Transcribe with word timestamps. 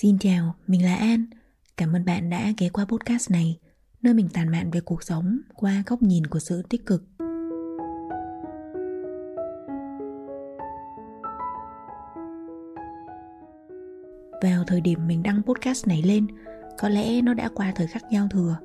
Xin 0.00 0.18
chào, 0.18 0.54
mình 0.66 0.84
là 0.84 0.96
An. 0.96 1.24
Cảm 1.76 1.92
ơn 1.92 2.04
bạn 2.04 2.30
đã 2.30 2.52
ghé 2.58 2.68
qua 2.68 2.84
podcast 2.84 3.30
này, 3.30 3.58
nơi 4.02 4.14
mình 4.14 4.28
tàn 4.32 4.48
mạn 4.48 4.70
về 4.70 4.80
cuộc 4.80 5.02
sống 5.02 5.38
qua 5.54 5.82
góc 5.86 6.02
nhìn 6.02 6.26
của 6.26 6.38
sự 6.38 6.62
tích 6.62 6.86
cực. 6.86 7.04
Vào 14.42 14.64
thời 14.66 14.80
điểm 14.80 15.06
mình 15.06 15.22
đăng 15.22 15.42
podcast 15.42 15.86
này 15.86 16.02
lên, 16.02 16.26
có 16.78 16.88
lẽ 16.88 17.22
nó 17.22 17.34
đã 17.34 17.48
qua 17.54 17.72
thời 17.74 17.86
khắc 17.86 18.02
giao 18.12 18.28
thừa. 18.28 18.56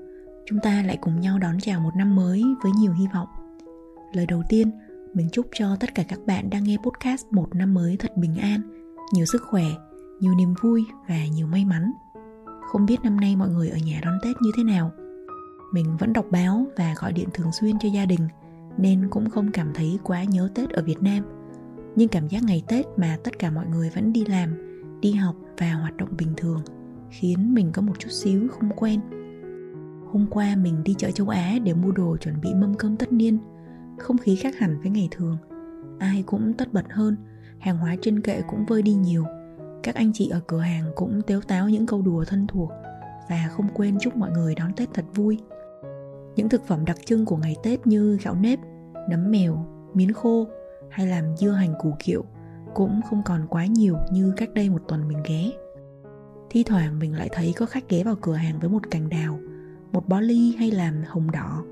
Chúng 0.45 0.59
ta 0.59 0.83
lại 0.85 0.97
cùng 1.01 1.21
nhau 1.21 1.39
đón 1.39 1.59
chào 1.59 1.79
một 1.79 1.95
năm 1.97 2.15
mới 2.15 2.43
với 2.63 2.71
nhiều 2.79 2.93
hy 2.93 3.05
vọng. 3.13 3.27
Lời 4.13 4.25
đầu 4.25 4.43
tiên, 4.49 4.71
mình 5.13 5.29
chúc 5.31 5.47
cho 5.53 5.75
tất 5.79 5.95
cả 5.95 6.03
các 6.03 6.19
bạn 6.25 6.49
đang 6.49 6.63
nghe 6.63 6.77
podcast 6.77 7.25
một 7.31 7.55
năm 7.55 7.73
mới 7.73 7.97
thật 7.97 8.17
bình 8.17 8.35
an, 8.35 8.61
nhiều 9.13 9.25
sức 9.25 9.41
khỏe, 9.41 9.65
nhiều 10.23 10.35
niềm 10.35 10.53
vui 10.61 10.85
và 11.07 11.25
nhiều 11.33 11.47
may 11.47 11.65
mắn. 11.65 11.91
Không 12.71 12.85
biết 12.85 12.97
năm 13.03 13.19
nay 13.19 13.35
mọi 13.35 13.49
người 13.49 13.69
ở 13.69 13.77
nhà 13.77 14.01
đón 14.03 14.17
Tết 14.23 14.41
như 14.41 14.51
thế 14.57 14.63
nào? 14.63 14.91
Mình 15.73 15.97
vẫn 15.99 16.13
đọc 16.13 16.25
báo 16.31 16.65
và 16.77 16.95
gọi 16.99 17.13
điện 17.13 17.29
thường 17.33 17.51
xuyên 17.51 17.75
cho 17.79 17.89
gia 17.89 18.05
đình 18.05 18.27
nên 18.77 19.07
cũng 19.09 19.29
không 19.29 19.51
cảm 19.51 19.71
thấy 19.73 19.99
quá 20.03 20.23
nhớ 20.23 20.49
Tết 20.55 20.69
ở 20.69 20.83
Việt 20.83 21.01
Nam. 21.01 21.23
Nhưng 21.95 22.09
cảm 22.09 22.27
giác 22.27 22.43
ngày 22.43 22.63
Tết 22.67 22.85
mà 22.97 23.17
tất 23.23 23.39
cả 23.39 23.51
mọi 23.51 23.65
người 23.67 23.89
vẫn 23.89 24.13
đi 24.13 24.25
làm, 24.25 24.49
đi 25.01 25.11
học 25.11 25.35
và 25.57 25.73
hoạt 25.73 25.97
động 25.97 26.09
bình 26.17 26.33
thường 26.37 26.61
khiến 27.09 27.53
mình 27.53 27.71
có 27.73 27.81
một 27.81 27.99
chút 27.99 28.09
xíu 28.11 28.47
không 28.47 28.69
quen. 28.75 28.99
Hôm 30.11 30.25
qua 30.29 30.55
mình 30.55 30.83
đi 30.83 30.93
chợ 30.97 31.11
châu 31.11 31.29
Á 31.29 31.59
để 31.63 31.73
mua 31.73 31.91
đồ 31.91 32.17
chuẩn 32.17 32.41
bị 32.41 32.53
mâm 32.53 32.73
cơm 32.73 32.97
tất 32.97 33.11
niên. 33.11 33.37
Không 33.97 34.17
khí 34.17 34.35
khác 34.35 34.55
hẳn 34.57 34.81
với 34.81 34.91
ngày 34.91 35.07
thường. 35.11 35.37
Ai 35.99 36.23
cũng 36.25 36.53
tất 36.53 36.73
bật 36.73 36.93
hơn, 36.93 37.15
hàng 37.59 37.77
hóa 37.77 37.95
trên 38.01 38.21
kệ 38.21 38.41
cũng 38.49 38.65
vơi 38.65 38.81
đi 38.81 38.93
nhiều– 38.93 39.25
các 39.83 39.95
anh 39.95 40.13
chị 40.13 40.29
ở 40.29 40.41
cửa 40.47 40.59
hàng 40.59 40.91
cũng 40.95 41.21
tếu 41.27 41.41
táo 41.41 41.69
những 41.69 41.85
câu 41.85 42.01
đùa 42.01 42.25
thân 42.27 42.47
thuộc 42.47 42.71
và 43.29 43.49
không 43.51 43.67
quên 43.73 43.97
chúc 43.99 44.15
mọi 44.15 44.31
người 44.31 44.55
đón 44.55 44.73
Tết 44.75 44.89
thật 44.93 45.05
vui. 45.15 45.39
Những 46.35 46.49
thực 46.49 46.67
phẩm 46.67 46.85
đặc 46.85 46.97
trưng 47.05 47.25
của 47.25 47.37
ngày 47.37 47.55
Tết 47.63 47.87
như 47.87 48.17
gạo 48.23 48.35
nếp, 48.35 48.59
nấm 49.09 49.31
mèo, 49.31 49.65
miến 49.93 50.11
khô 50.11 50.47
hay 50.89 51.07
làm 51.07 51.37
dưa 51.37 51.51
hành 51.51 51.73
củ 51.81 51.93
kiệu 51.99 52.25
cũng 52.73 53.01
không 53.09 53.21
còn 53.25 53.47
quá 53.49 53.65
nhiều 53.65 53.97
như 54.11 54.33
cách 54.37 54.49
đây 54.53 54.69
một 54.69 54.81
tuần 54.87 55.07
mình 55.07 55.17
ghé. 55.25 55.51
Thi 56.49 56.63
thoảng 56.63 56.99
mình 56.99 57.15
lại 57.15 57.29
thấy 57.31 57.53
có 57.57 57.65
khách 57.65 57.89
ghé 57.89 58.03
vào 58.03 58.15
cửa 58.21 58.33
hàng 58.33 58.59
với 58.59 58.69
một 58.69 58.91
cành 58.91 59.09
đào, 59.09 59.39
một 59.91 60.07
bó 60.07 60.19
ly 60.19 60.55
hay 60.57 60.71
làm 60.71 60.95
hồng 61.07 61.31
đỏ. 61.31 61.63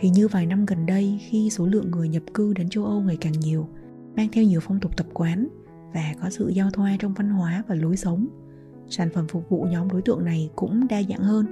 Hình 0.00 0.12
như 0.12 0.28
vài 0.28 0.46
năm 0.46 0.66
gần 0.66 0.86
đây 0.86 1.20
khi 1.22 1.50
số 1.50 1.66
lượng 1.66 1.90
người 1.90 2.08
nhập 2.08 2.22
cư 2.34 2.52
đến 2.52 2.68
châu 2.68 2.84
Âu 2.84 3.00
ngày 3.00 3.18
càng 3.20 3.32
nhiều, 3.32 3.68
mang 4.16 4.28
theo 4.32 4.44
nhiều 4.44 4.60
phong 4.62 4.80
tục 4.80 4.96
tập 4.96 5.06
quán 5.14 5.48
và 5.94 6.14
có 6.22 6.30
sự 6.30 6.48
giao 6.48 6.70
thoa 6.70 6.96
trong 6.98 7.14
văn 7.14 7.30
hóa 7.30 7.62
và 7.68 7.74
lối 7.74 7.96
sống. 7.96 8.26
Sản 8.88 9.08
phẩm 9.14 9.26
phục 9.28 9.48
vụ 9.48 9.66
nhóm 9.70 9.88
đối 9.88 10.02
tượng 10.02 10.24
này 10.24 10.50
cũng 10.56 10.88
đa 10.88 11.02
dạng 11.02 11.20
hơn. 11.20 11.46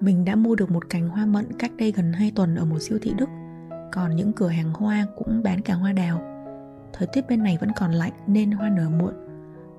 Mình 0.00 0.24
đã 0.24 0.36
mua 0.36 0.54
được 0.54 0.70
một 0.70 0.90
cành 0.90 1.08
hoa 1.08 1.26
mận 1.26 1.46
cách 1.58 1.72
đây 1.76 1.92
gần 1.92 2.12
2 2.12 2.32
tuần 2.34 2.56
ở 2.56 2.64
một 2.64 2.78
siêu 2.78 2.98
thị 3.02 3.12
Đức. 3.16 3.28
Còn 3.92 4.16
những 4.16 4.32
cửa 4.32 4.48
hàng 4.48 4.72
hoa 4.72 5.06
cũng 5.16 5.42
bán 5.42 5.60
cả 5.60 5.74
hoa 5.74 5.92
đào. 5.92 6.20
Thời 6.92 7.08
tiết 7.12 7.28
bên 7.28 7.42
này 7.42 7.58
vẫn 7.60 7.70
còn 7.76 7.92
lạnh 7.92 8.12
nên 8.26 8.50
hoa 8.50 8.68
nở 8.68 8.88
muộn. 8.88 9.14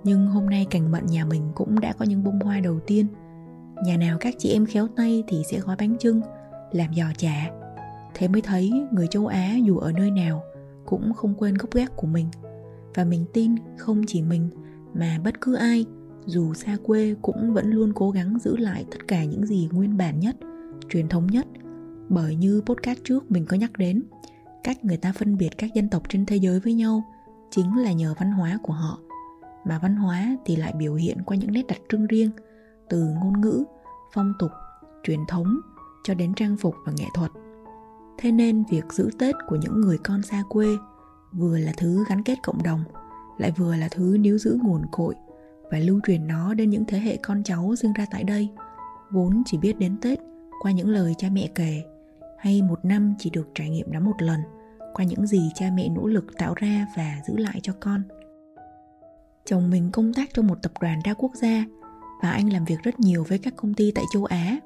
Nhưng 0.03 0.27
hôm 0.27 0.49
nay 0.49 0.67
cành 0.69 0.91
mận 0.91 1.05
nhà 1.05 1.25
mình 1.25 1.51
cũng 1.55 1.79
đã 1.79 1.93
có 1.93 2.05
những 2.05 2.23
bông 2.23 2.39
hoa 2.39 2.59
đầu 2.59 2.79
tiên. 2.79 3.07
Nhà 3.83 3.97
nào 3.97 4.17
các 4.19 4.33
chị 4.37 4.49
em 4.49 4.65
khéo 4.65 4.87
tay 4.95 5.23
thì 5.27 5.43
sẽ 5.51 5.59
gói 5.59 5.75
bánh 5.79 5.97
trưng 5.97 6.21
làm 6.71 6.93
giò 6.93 7.05
chả. 7.17 7.51
Thế 8.13 8.27
mới 8.27 8.41
thấy 8.41 8.71
người 8.91 9.07
châu 9.07 9.27
á 9.27 9.55
dù 9.63 9.77
ở 9.77 9.91
nơi 9.91 10.11
nào 10.11 10.43
cũng 10.85 11.13
không 11.13 11.33
quên 11.35 11.53
gốc 11.53 11.71
gác 11.71 11.95
của 11.95 12.07
mình 12.07 12.27
và 12.95 13.03
mình 13.03 13.25
tin 13.33 13.55
không 13.77 14.01
chỉ 14.07 14.21
mình 14.21 14.49
mà 14.93 15.19
bất 15.23 15.41
cứ 15.41 15.55
ai, 15.55 15.85
dù 16.25 16.53
xa 16.53 16.77
quê 16.83 17.15
cũng 17.21 17.53
vẫn 17.53 17.71
luôn 17.71 17.91
cố 17.95 18.11
gắng 18.11 18.39
giữ 18.39 18.57
lại 18.57 18.85
tất 18.91 19.07
cả 19.07 19.23
những 19.23 19.45
gì 19.45 19.69
nguyên 19.71 19.97
bản 19.97 20.19
nhất, 20.19 20.35
truyền 20.89 21.07
thống 21.07 21.27
nhất. 21.27 21.47
Bởi 22.09 22.35
như 22.35 22.61
podcast 22.65 22.99
trước 23.03 23.31
mình 23.31 23.45
có 23.45 23.57
nhắc 23.57 23.71
đến, 23.77 24.03
cách 24.63 24.85
người 24.85 24.97
ta 24.97 25.13
phân 25.13 25.37
biệt 25.37 25.49
các 25.57 25.73
dân 25.73 25.89
tộc 25.89 26.03
trên 26.09 26.25
thế 26.25 26.35
giới 26.35 26.59
với 26.59 26.73
nhau 26.73 27.03
chính 27.51 27.77
là 27.77 27.91
nhờ 27.91 28.13
văn 28.19 28.31
hóa 28.31 28.59
của 28.63 28.73
họ. 28.73 28.99
Mà 29.65 29.79
văn 29.79 29.95
hóa 29.95 30.37
thì 30.45 30.55
lại 30.55 30.73
biểu 30.77 30.93
hiện 30.95 31.17
qua 31.25 31.37
những 31.37 31.51
nét 31.51 31.67
đặc 31.67 31.79
trưng 31.89 32.07
riêng, 32.07 32.31
từ 32.89 33.03
ngôn 33.23 33.41
ngữ, 33.41 33.63
phong 34.13 34.33
tục, 34.39 34.51
truyền 35.03 35.19
thống 35.27 35.59
cho 36.03 36.13
đến 36.13 36.33
trang 36.33 36.57
phục 36.57 36.75
và 36.85 36.91
nghệ 36.97 37.05
thuật. 37.13 37.31
Thế 38.17 38.31
nên 38.31 38.63
việc 38.69 38.93
giữ 38.93 39.09
tết 39.19 39.35
của 39.47 39.55
những 39.55 39.81
người 39.81 39.97
con 39.97 40.21
xa 40.21 40.43
quê 40.49 40.77
vừa 41.35 41.57
là 41.57 41.71
thứ 41.77 42.05
gắn 42.09 42.23
kết 42.23 42.35
cộng 42.43 42.63
đồng, 42.63 42.83
lại 43.37 43.51
vừa 43.57 43.75
là 43.75 43.87
thứ 43.91 44.17
níu 44.19 44.37
giữ 44.37 44.57
nguồn 44.63 44.81
cội 44.91 45.15
và 45.71 45.79
lưu 45.79 45.99
truyền 46.07 46.27
nó 46.27 46.53
đến 46.53 46.69
những 46.69 46.85
thế 46.85 46.99
hệ 46.99 47.17
con 47.17 47.43
cháu 47.43 47.75
sinh 47.75 47.93
ra 47.93 48.05
tại 48.11 48.23
đây, 48.23 48.49
vốn 49.11 49.43
chỉ 49.45 49.57
biết 49.57 49.79
đến 49.79 49.97
tết 50.01 50.19
qua 50.61 50.71
những 50.71 50.89
lời 50.89 51.13
cha 51.17 51.29
mẹ 51.31 51.49
kể, 51.55 51.83
hay 52.37 52.61
một 52.61 52.85
năm 52.85 53.13
chỉ 53.19 53.29
được 53.29 53.49
trải 53.55 53.69
nghiệm 53.69 53.91
đó 53.91 53.99
một 53.99 54.21
lần 54.21 54.39
qua 54.93 55.05
những 55.05 55.27
gì 55.27 55.51
cha 55.55 55.71
mẹ 55.73 55.89
nỗ 55.89 56.07
lực 56.07 56.25
tạo 56.37 56.53
ra 56.53 56.87
và 56.97 57.21
giữ 57.27 57.37
lại 57.37 57.59
cho 57.63 57.73
con. 57.79 58.01
Chồng 59.45 59.69
mình 59.69 59.89
công 59.91 60.13
tác 60.13 60.33
trong 60.33 60.47
một 60.47 60.61
tập 60.61 60.71
đoàn 60.81 60.99
đa 61.05 61.13
quốc 61.13 61.31
gia 61.35 61.65
và 62.21 62.31
anh 62.31 62.53
làm 62.53 62.65
việc 62.65 62.83
rất 62.83 62.99
nhiều 62.99 63.23
với 63.27 63.37
các 63.37 63.53
công 63.55 63.73
ty 63.73 63.91
tại 63.91 64.03
châu 64.13 64.25
á. 64.25 64.59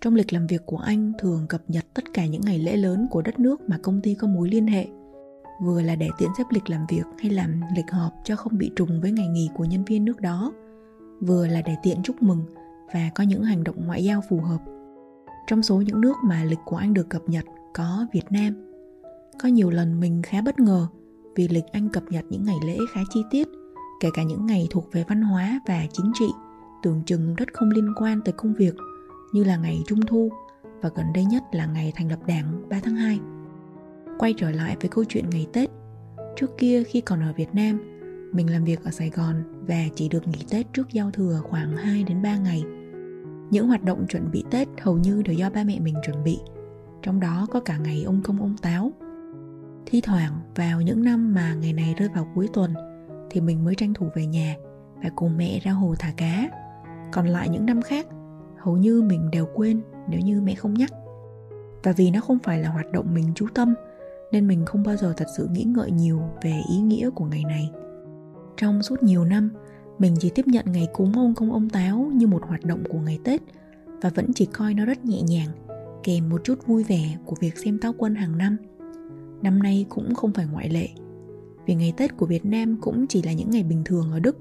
Trong 0.00 0.14
lịch 0.14 0.32
làm 0.32 0.46
việc 0.46 0.66
của 0.66 0.76
anh, 0.76 1.12
thường 1.18 1.46
cập 1.48 1.62
nhật 1.68 1.84
tất 1.94 2.04
cả 2.14 2.26
những 2.26 2.40
ngày 2.44 2.58
lễ 2.58 2.76
lớn 2.76 3.06
của 3.10 3.22
đất 3.22 3.38
nước 3.38 3.68
mà 3.68 3.78
công 3.82 4.00
ty 4.00 4.14
có 4.14 4.28
mối 4.28 4.48
liên 4.48 4.66
hệ 4.66 4.86
vừa 5.60 5.82
là 5.82 5.96
để 5.96 6.08
tiện 6.18 6.30
xếp 6.38 6.44
lịch 6.50 6.70
làm 6.70 6.86
việc 6.88 7.04
hay 7.18 7.30
làm 7.30 7.60
lịch 7.76 7.90
họp 7.90 8.12
cho 8.24 8.36
không 8.36 8.58
bị 8.58 8.70
trùng 8.76 9.00
với 9.00 9.12
ngày 9.12 9.28
nghỉ 9.28 9.50
của 9.54 9.64
nhân 9.64 9.84
viên 9.84 10.04
nước 10.04 10.20
đó, 10.20 10.52
vừa 11.20 11.46
là 11.46 11.62
để 11.62 11.76
tiện 11.82 12.02
chúc 12.02 12.22
mừng 12.22 12.44
và 12.94 13.10
có 13.14 13.24
những 13.24 13.42
hành 13.42 13.64
động 13.64 13.86
ngoại 13.86 14.04
giao 14.04 14.20
phù 14.28 14.40
hợp. 14.40 14.58
Trong 15.46 15.62
số 15.62 15.80
những 15.80 16.00
nước 16.00 16.16
mà 16.24 16.44
lịch 16.44 16.58
của 16.64 16.76
anh 16.76 16.94
được 16.94 17.08
cập 17.08 17.22
nhật 17.28 17.44
có 17.74 18.06
việt 18.12 18.32
nam, 18.32 18.72
có 19.42 19.48
nhiều 19.48 19.70
lần 19.70 20.00
mình 20.00 20.22
khá 20.22 20.42
bất 20.42 20.60
ngờ 20.60 20.86
vì 21.36 21.48
lịch 21.48 21.66
anh 21.72 21.88
cập 21.88 22.02
nhật 22.10 22.24
những 22.30 22.44
ngày 22.44 22.56
lễ 22.66 22.78
khá 22.92 23.00
chi 23.10 23.22
tiết, 23.30 23.48
kể 24.00 24.08
cả 24.14 24.22
những 24.22 24.46
ngày 24.46 24.66
thuộc 24.70 24.92
về 24.92 25.04
văn 25.08 25.22
hóa 25.22 25.60
và 25.66 25.86
chính 25.92 26.12
trị, 26.14 26.28
tưởng 26.82 27.02
chừng 27.06 27.34
rất 27.34 27.48
không 27.52 27.70
liên 27.70 27.92
quan 27.96 28.20
tới 28.24 28.32
công 28.32 28.54
việc, 28.54 28.74
như 29.32 29.44
là 29.44 29.56
ngày 29.56 29.82
Trung 29.86 30.00
Thu 30.06 30.30
và 30.80 30.90
gần 30.94 31.06
đây 31.14 31.24
nhất 31.24 31.42
là 31.52 31.66
ngày 31.66 31.92
thành 31.96 32.10
lập 32.10 32.18
đảng 32.26 32.68
3 32.68 32.80
tháng 32.84 32.96
2 32.96 33.20
quay 34.20 34.34
trở 34.36 34.50
lại 34.50 34.76
với 34.80 34.88
câu 34.88 35.04
chuyện 35.04 35.30
ngày 35.30 35.46
Tết. 35.52 35.70
Trước 36.36 36.58
kia 36.58 36.82
khi 36.84 37.00
còn 37.00 37.20
ở 37.22 37.32
Việt 37.36 37.54
Nam, 37.54 38.00
mình 38.32 38.52
làm 38.52 38.64
việc 38.64 38.84
ở 38.84 38.90
Sài 38.90 39.10
Gòn 39.10 39.64
và 39.66 39.84
chỉ 39.94 40.08
được 40.08 40.28
nghỉ 40.28 40.38
Tết 40.50 40.66
trước 40.72 40.92
giao 40.92 41.10
thừa 41.10 41.40
khoảng 41.42 41.76
2 41.76 42.04
đến 42.04 42.22
3 42.22 42.36
ngày. 42.36 42.62
Những 43.50 43.68
hoạt 43.68 43.82
động 43.82 44.06
chuẩn 44.08 44.30
bị 44.30 44.44
Tết 44.50 44.68
hầu 44.80 44.98
như 44.98 45.22
đều 45.22 45.34
do 45.34 45.50
ba 45.50 45.64
mẹ 45.64 45.80
mình 45.80 45.94
chuẩn 46.06 46.24
bị, 46.24 46.38
trong 47.02 47.20
đó 47.20 47.46
có 47.50 47.60
cả 47.60 47.78
ngày 47.78 48.02
ông 48.06 48.20
công 48.24 48.40
ông 48.40 48.56
táo. 48.62 48.92
Thi 49.86 50.00
thoảng 50.00 50.32
vào 50.54 50.80
những 50.80 51.04
năm 51.04 51.34
mà 51.34 51.54
ngày 51.54 51.72
này 51.72 51.94
rơi 51.98 52.08
vào 52.14 52.28
cuối 52.34 52.48
tuần 52.52 52.74
thì 53.30 53.40
mình 53.40 53.64
mới 53.64 53.74
tranh 53.74 53.94
thủ 53.94 54.06
về 54.14 54.26
nhà 54.26 54.54
và 55.02 55.10
cùng 55.16 55.36
mẹ 55.36 55.60
ra 55.62 55.72
hồ 55.72 55.94
thả 55.98 56.12
cá. 56.16 56.50
Còn 57.12 57.26
lại 57.26 57.48
những 57.48 57.66
năm 57.66 57.82
khác, 57.82 58.06
hầu 58.58 58.76
như 58.76 59.02
mình 59.02 59.30
đều 59.30 59.46
quên 59.54 59.80
nếu 60.08 60.20
như 60.20 60.40
mẹ 60.40 60.54
không 60.54 60.74
nhắc. 60.74 60.90
Và 61.82 61.92
vì 61.92 62.10
nó 62.10 62.20
không 62.20 62.38
phải 62.38 62.60
là 62.60 62.68
hoạt 62.68 62.92
động 62.92 63.14
mình 63.14 63.32
chú 63.34 63.46
tâm 63.54 63.74
nên 64.32 64.46
mình 64.46 64.64
không 64.66 64.82
bao 64.82 64.96
giờ 64.96 65.14
thật 65.16 65.26
sự 65.36 65.48
nghĩ 65.52 65.64
ngợi 65.64 65.90
nhiều 65.90 66.20
về 66.42 66.60
ý 66.70 66.80
nghĩa 66.80 67.10
của 67.10 67.24
ngày 67.24 67.44
này. 67.44 67.70
Trong 68.56 68.82
suốt 68.82 69.02
nhiều 69.02 69.24
năm, 69.24 69.50
mình 69.98 70.14
chỉ 70.20 70.30
tiếp 70.34 70.46
nhận 70.46 70.64
ngày 70.72 70.88
cúng 70.92 71.12
ông 71.12 71.34
công 71.34 71.52
ông 71.52 71.68
táo 71.68 72.10
như 72.14 72.26
một 72.26 72.42
hoạt 72.46 72.64
động 72.64 72.82
của 72.88 72.98
ngày 72.98 73.18
tết 73.24 73.42
và 74.02 74.10
vẫn 74.14 74.32
chỉ 74.34 74.46
coi 74.46 74.74
nó 74.74 74.84
rất 74.84 75.04
nhẹ 75.04 75.22
nhàng, 75.22 75.48
kèm 76.02 76.28
một 76.28 76.44
chút 76.44 76.66
vui 76.66 76.84
vẻ 76.84 77.16
của 77.24 77.36
việc 77.40 77.58
xem 77.58 77.78
táo 77.78 77.92
quân 77.98 78.14
hàng 78.14 78.38
năm. 78.38 78.56
Năm 79.42 79.62
nay 79.62 79.86
cũng 79.88 80.14
không 80.14 80.32
phải 80.32 80.46
ngoại 80.52 80.68
lệ, 80.68 80.88
vì 81.66 81.74
ngày 81.74 81.92
tết 81.96 82.16
của 82.16 82.26
việt 82.26 82.44
nam 82.44 82.76
cũng 82.80 83.06
chỉ 83.06 83.22
là 83.22 83.32
những 83.32 83.50
ngày 83.50 83.62
bình 83.62 83.82
thường 83.84 84.12
ở 84.12 84.20
đức, 84.20 84.38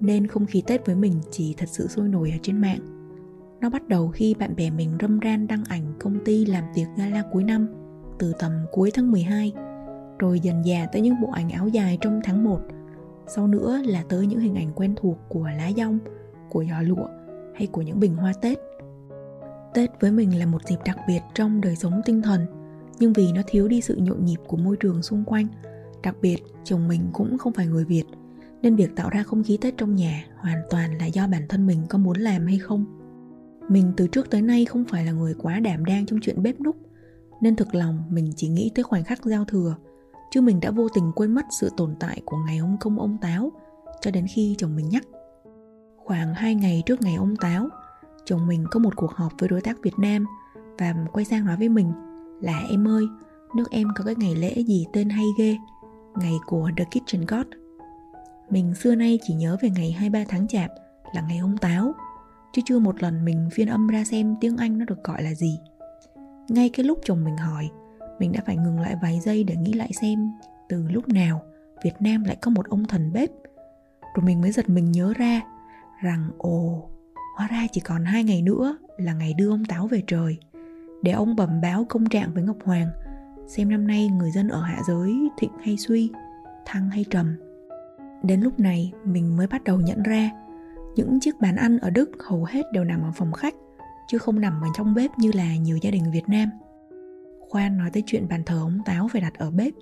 nên 0.00 0.26
không 0.26 0.46
khí 0.46 0.62
tết 0.66 0.86
với 0.86 0.94
mình 0.94 1.14
chỉ 1.30 1.54
thật 1.56 1.68
sự 1.68 1.88
sôi 1.88 2.08
nổi 2.08 2.30
ở 2.30 2.38
trên 2.42 2.60
mạng. 2.60 2.80
Nó 3.60 3.70
bắt 3.70 3.88
đầu 3.88 4.08
khi 4.08 4.34
bạn 4.34 4.56
bè 4.56 4.70
mình 4.70 4.90
râm 5.00 5.20
ran 5.20 5.46
đăng 5.46 5.64
ảnh 5.64 5.92
công 6.00 6.24
ty 6.24 6.44
làm 6.44 6.64
tiệc 6.74 6.86
gala 6.96 7.22
cuối 7.32 7.44
năm 7.44 7.66
từ 8.22 8.32
tầm 8.38 8.52
cuối 8.70 8.90
tháng 8.94 9.10
12 9.10 9.52
rồi 10.18 10.40
dần 10.40 10.64
dà 10.64 10.86
tới 10.92 11.02
những 11.02 11.20
bộ 11.20 11.28
ảnh 11.32 11.50
áo 11.50 11.68
dài 11.68 11.98
trong 12.00 12.20
tháng 12.24 12.44
1 12.44 12.60
sau 13.26 13.46
nữa 13.46 13.80
là 13.84 14.04
tới 14.08 14.26
những 14.26 14.40
hình 14.40 14.54
ảnh 14.54 14.72
quen 14.74 14.94
thuộc 14.96 15.18
của 15.28 15.48
lá 15.58 15.70
dong, 15.76 15.98
của 16.50 16.64
giò 16.70 16.82
lụa 16.82 17.06
hay 17.54 17.66
của 17.66 17.82
những 17.82 18.00
bình 18.00 18.16
hoa 18.16 18.32
tết. 18.40 18.58
Tết 19.74 19.90
với 20.00 20.12
mình 20.12 20.38
là 20.38 20.46
một 20.46 20.68
dịp 20.68 20.76
đặc 20.84 20.98
biệt 21.08 21.20
trong 21.34 21.60
đời 21.60 21.76
sống 21.76 22.00
tinh 22.04 22.22
thần, 22.22 22.46
nhưng 22.98 23.12
vì 23.12 23.32
nó 23.32 23.42
thiếu 23.46 23.68
đi 23.68 23.80
sự 23.80 23.96
nhộn 23.96 24.24
nhịp 24.24 24.38
của 24.46 24.56
môi 24.56 24.76
trường 24.76 25.02
xung 25.02 25.24
quanh, 25.24 25.46
đặc 26.02 26.16
biệt 26.22 26.38
chồng 26.64 26.88
mình 26.88 27.02
cũng 27.12 27.38
không 27.38 27.52
phải 27.52 27.66
người 27.66 27.84
việt, 27.84 28.04
nên 28.62 28.76
việc 28.76 28.96
tạo 28.96 29.10
ra 29.10 29.22
không 29.22 29.44
khí 29.44 29.58
tết 29.60 29.74
trong 29.76 29.94
nhà 29.94 30.24
hoàn 30.36 30.62
toàn 30.70 30.98
là 30.98 31.06
do 31.06 31.26
bản 31.26 31.42
thân 31.48 31.66
mình 31.66 31.82
có 31.88 31.98
muốn 31.98 32.16
làm 32.16 32.46
hay 32.46 32.58
không. 32.58 32.84
Mình 33.68 33.92
từ 33.96 34.06
trước 34.06 34.30
tới 34.30 34.42
nay 34.42 34.64
không 34.64 34.84
phải 34.84 35.04
là 35.04 35.12
người 35.12 35.34
quá 35.34 35.60
đảm 35.60 35.84
đang 35.84 36.06
trong 36.06 36.20
chuyện 36.20 36.42
bếp 36.42 36.60
núc 36.60 36.76
nên 37.42 37.56
thực 37.56 37.74
lòng 37.74 38.02
mình 38.10 38.32
chỉ 38.36 38.48
nghĩ 38.48 38.70
tới 38.74 38.82
khoảnh 38.82 39.04
khắc 39.04 39.24
giao 39.24 39.44
thừa 39.44 39.74
chứ 40.30 40.40
mình 40.40 40.60
đã 40.60 40.70
vô 40.70 40.88
tình 40.88 41.12
quên 41.14 41.32
mất 41.32 41.44
sự 41.60 41.70
tồn 41.76 41.94
tại 42.00 42.22
của 42.24 42.36
ngày 42.46 42.58
ông 42.58 42.76
công 42.80 43.00
ông 43.00 43.18
táo 43.20 43.52
cho 44.00 44.10
đến 44.10 44.26
khi 44.34 44.54
chồng 44.58 44.76
mình 44.76 44.88
nhắc 44.88 45.04
Khoảng 46.04 46.34
2 46.34 46.54
ngày 46.54 46.82
trước 46.86 47.02
ngày 47.02 47.14
ông 47.14 47.36
Táo, 47.36 47.68
chồng 48.24 48.46
mình 48.46 48.64
có 48.70 48.80
một 48.80 48.96
cuộc 48.96 49.12
họp 49.12 49.32
với 49.38 49.48
đối 49.48 49.60
tác 49.60 49.76
Việt 49.82 49.98
Nam 49.98 50.24
và 50.78 50.94
quay 51.12 51.24
sang 51.24 51.46
nói 51.46 51.56
với 51.56 51.68
mình 51.68 51.92
là 52.40 52.62
em 52.70 52.88
ơi, 52.88 53.04
nước 53.56 53.70
em 53.70 53.88
có 53.96 54.04
cái 54.04 54.14
ngày 54.14 54.34
lễ 54.34 54.54
gì 54.66 54.86
tên 54.92 55.08
hay 55.08 55.24
ghê, 55.38 55.56
ngày 56.16 56.34
của 56.46 56.70
The 56.76 56.84
Kitchen 56.84 57.26
God. 57.28 57.46
Mình 58.50 58.74
xưa 58.74 58.94
nay 58.94 59.18
chỉ 59.22 59.34
nhớ 59.34 59.56
về 59.62 59.70
ngày 59.70 59.92
23 59.92 60.24
tháng 60.28 60.48
Chạp 60.48 60.70
là 61.14 61.22
ngày 61.28 61.38
ông 61.38 61.56
Táo, 61.58 61.92
chứ 62.52 62.62
chưa 62.64 62.78
một 62.78 63.02
lần 63.02 63.24
mình 63.24 63.48
phiên 63.52 63.68
âm 63.68 63.86
ra 63.86 64.04
xem 64.04 64.36
tiếng 64.40 64.56
Anh 64.56 64.78
nó 64.78 64.84
được 64.84 65.04
gọi 65.04 65.22
là 65.22 65.34
gì. 65.34 65.58
Ngay 66.48 66.68
cái 66.68 66.84
lúc 66.84 66.98
chồng 67.04 67.24
mình 67.24 67.36
hỏi, 67.36 67.70
mình 68.18 68.32
đã 68.32 68.40
phải 68.46 68.56
ngừng 68.56 68.80
lại 68.80 68.96
vài 69.02 69.20
giây 69.20 69.44
để 69.44 69.56
nghĩ 69.56 69.72
lại 69.72 69.90
xem 70.00 70.32
từ 70.68 70.88
lúc 70.88 71.08
nào 71.08 71.42
Việt 71.84 71.94
Nam 72.00 72.24
lại 72.24 72.36
có 72.36 72.50
một 72.50 72.68
ông 72.68 72.84
thần 72.84 73.12
bếp. 73.12 73.30
Rồi 74.14 74.24
mình 74.24 74.40
mới 74.40 74.52
giật 74.52 74.68
mình 74.68 74.92
nhớ 74.92 75.12
ra 75.16 75.40
rằng 76.02 76.30
ồ, 76.38 76.88
hóa 77.36 77.48
ra 77.48 77.66
chỉ 77.72 77.80
còn 77.80 78.04
hai 78.04 78.24
ngày 78.24 78.42
nữa 78.42 78.76
là 78.96 79.14
ngày 79.14 79.34
đưa 79.34 79.50
ông 79.50 79.64
Táo 79.64 79.86
về 79.86 80.02
trời. 80.06 80.38
Để 81.02 81.12
ông 81.12 81.36
bẩm 81.36 81.60
báo 81.60 81.86
công 81.88 82.08
trạng 82.08 82.34
với 82.34 82.42
Ngọc 82.42 82.56
Hoàng 82.64 82.88
xem 83.46 83.70
năm 83.70 83.86
nay 83.86 84.08
người 84.08 84.30
dân 84.30 84.48
ở 84.48 84.62
hạ 84.62 84.78
giới 84.88 85.28
thịnh 85.38 85.52
hay 85.64 85.76
suy, 85.76 86.10
thăng 86.66 86.90
hay 86.90 87.04
trầm. 87.10 87.36
Đến 88.22 88.40
lúc 88.40 88.60
này 88.60 88.92
mình 89.04 89.36
mới 89.36 89.46
bắt 89.46 89.64
đầu 89.64 89.80
nhận 89.80 90.02
ra 90.02 90.30
những 90.96 91.20
chiếc 91.20 91.40
bàn 91.40 91.56
ăn 91.56 91.78
ở 91.78 91.90
Đức 91.90 92.10
hầu 92.26 92.44
hết 92.44 92.62
đều 92.72 92.84
nằm 92.84 93.02
ở 93.02 93.10
phòng 93.14 93.32
khách 93.32 93.54
chứ 94.08 94.18
không 94.18 94.40
nằm 94.40 94.60
ở 94.62 94.68
trong 94.74 94.94
bếp 94.94 95.18
như 95.18 95.30
là 95.34 95.56
nhiều 95.56 95.76
gia 95.76 95.90
đình 95.90 96.10
Việt 96.12 96.28
Nam. 96.28 96.48
Khoan 97.48 97.78
nói 97.78 97.90
tới 97.92 98.02
chuyện 98.06 98.28
bàn 98.28 98.42
thờ 98.46 98.60
ống 98.60 98.78
táo 98.84 99.08
phải 99.12 99.20
đặt 99.20 99.34
ở 99.38 99.50
bếp 99.50 99.72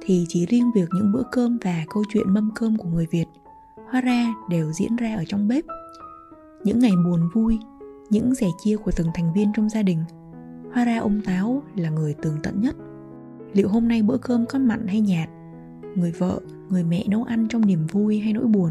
thì 0.00 0.24
chỉ 0.28 0.46
riêng 0.46 0.70
việc 0.74 0.88
những 0.94 1.12
bữa 1.12 1.22
cơm 1.32 1.58
và 1.62 1.84
câu 1.94 2.04
chuyện 2.12 2.34
mâm 2.34 2.50
cơm 2.54 2.76
của 2.76 2.88
người 2.88 3.06
Việt 3.10 3.26
hóa 3.92 4.00
ra 4.00 4.34
đều 4.48 4.72
diễn 4.72 4.96
ra 4.96 5.16
ở 5.16 5.24
trong 5.26 5.48
bếp. 5.48 5.64
Những 6.64 6.78
ngày 6.78 6.92
buồn 7.04 7.28
vui, 7.34 7.58
những 8.10 8.34
rẻ 8.34 8.46
chia 8.64 8.76
của 8.76 8.90
từng 8.96 9.08
thành 9.14 9.32
viên 9.32 9.52
trong 9.52 9.68
gia 9.68 9.82
đình, 9.82 10.04
hóa 10.74 10.84
ra 10.84 10.98
ông 10.98 11.20
Táo 11.24 11.62
là 11.76 11.90
người 11.90 12.14
tường 12.14 12.36
tận 12.42 12.60
nhất. 12.60 12.76
Liệu 13.52 13.68
hôm 13.68 13.88
nay 13.88 14.02
bữa 14.02 14.16
cơm 14.16 14.46
có 14.46 14.58
mặn 14.58 14.86
hay 14.86 15.00
nhạt? 15.00 15.28
Người 15.94 16.12
vợ, 16.12 16.40
người 16.68 16.84
mẹ 16.84 17.04
nấu 17.08 17.24
ăn 17.24 17.46
trong 17.48 17.66
niềm 17.66 17.86
vui 17.86 18.18
hay 18.18 18.32
nỗi 18.32 18.46
buồn? 18.46 18.70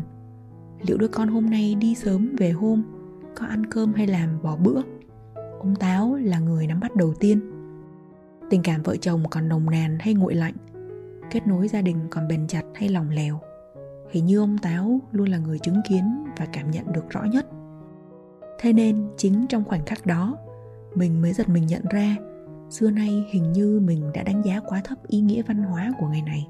Liệu 0.88 0.98
đứa 0.98 1.08
con 1.08 1.28
hôm 1.28 1.50
nay 1.50 1.76
đi 1.76 1.96
sớm 1.96 2.36
về 2.38 2.52
hôm 2.52 2.84
có 3.36 3.46
ăn 3.46 3.66
cơm 3.66 3.94
hay 3.94 4.08
làm 4.08 4.42
bỏ 4.44 4.56
bữa? 4.56 4.82
Ông 5.60 5.76
Táo 5.76 6.16
là 6.16 6.40
người 6.40 6.68
nắm 6.68 6.80
bắt 6.80 6.96
đầu 6.96 7.14
tiên. 7.14 7.62
Tình 8.52 8.64
cảm 8.64 8.84
vợ 8.84 8.96
chồng 8.98 9.24
còn 9.30 9.50
nồng 9.50 9.70
nàn 9.70 9.98
hay 10.00 10.14
nguội 10.14 10.36
lạnh 10.36 10.54
Kết 11.32 11.48
nối 11.48 11.68
gia 11.68 11.82
đình 11.82 11.98
còn 12.10 12.28
bền 12.28 12.48
chặt 12.48 12.64
hay 12.74 12.90
lòng 12.90 13.10
lèo 13.10 13.40
Hình 14.10 14.26
như 14.26 14.40
ông 14.40 14.58
Táo 14.58 15.00
luôn 15.12 15.30
là 15.30 15.38
người 15.38 15.60
chứng 15.60 15.82
kiến 15.90 16.26
và 16.38 16.46
cảm 16.54 16.72
nhận 16.72 16.92
được 16.94 17.10
rõ 17.10 17.24
nhất 17.24 17.48
Thế 18.60 18.74
nên 18.74 19.08
chính 19.18 19.46
trong 19.50 19.64
khoảnh 19.64 19.86
khắc 19.86 20.06
đó 20.06 20.38
Mình 20.96 21.22
mới 21.22 21.34
giật 21.34 21.50
mình 21.50 21.68
nhận 21.68 21.82
ra 21.92 22.16
Xưa 22.70 22.92
nay 22.92 23.26
hình 23.30 23.52
như 23.52 23.80
mình 23.80 24.12
đã 24.14 24.24
đánh 24.24 24.42
giá 24.46 24.60
quá 24.60 24.82
thấp 24.84 24.98
ý 25.08 25.22
nghĩa 25.22 25.42
văn 25.42 25.64
hóa 25.64 25.92
của 26.00 26.08
ngày 26.08 26.22
này 26.22 26.48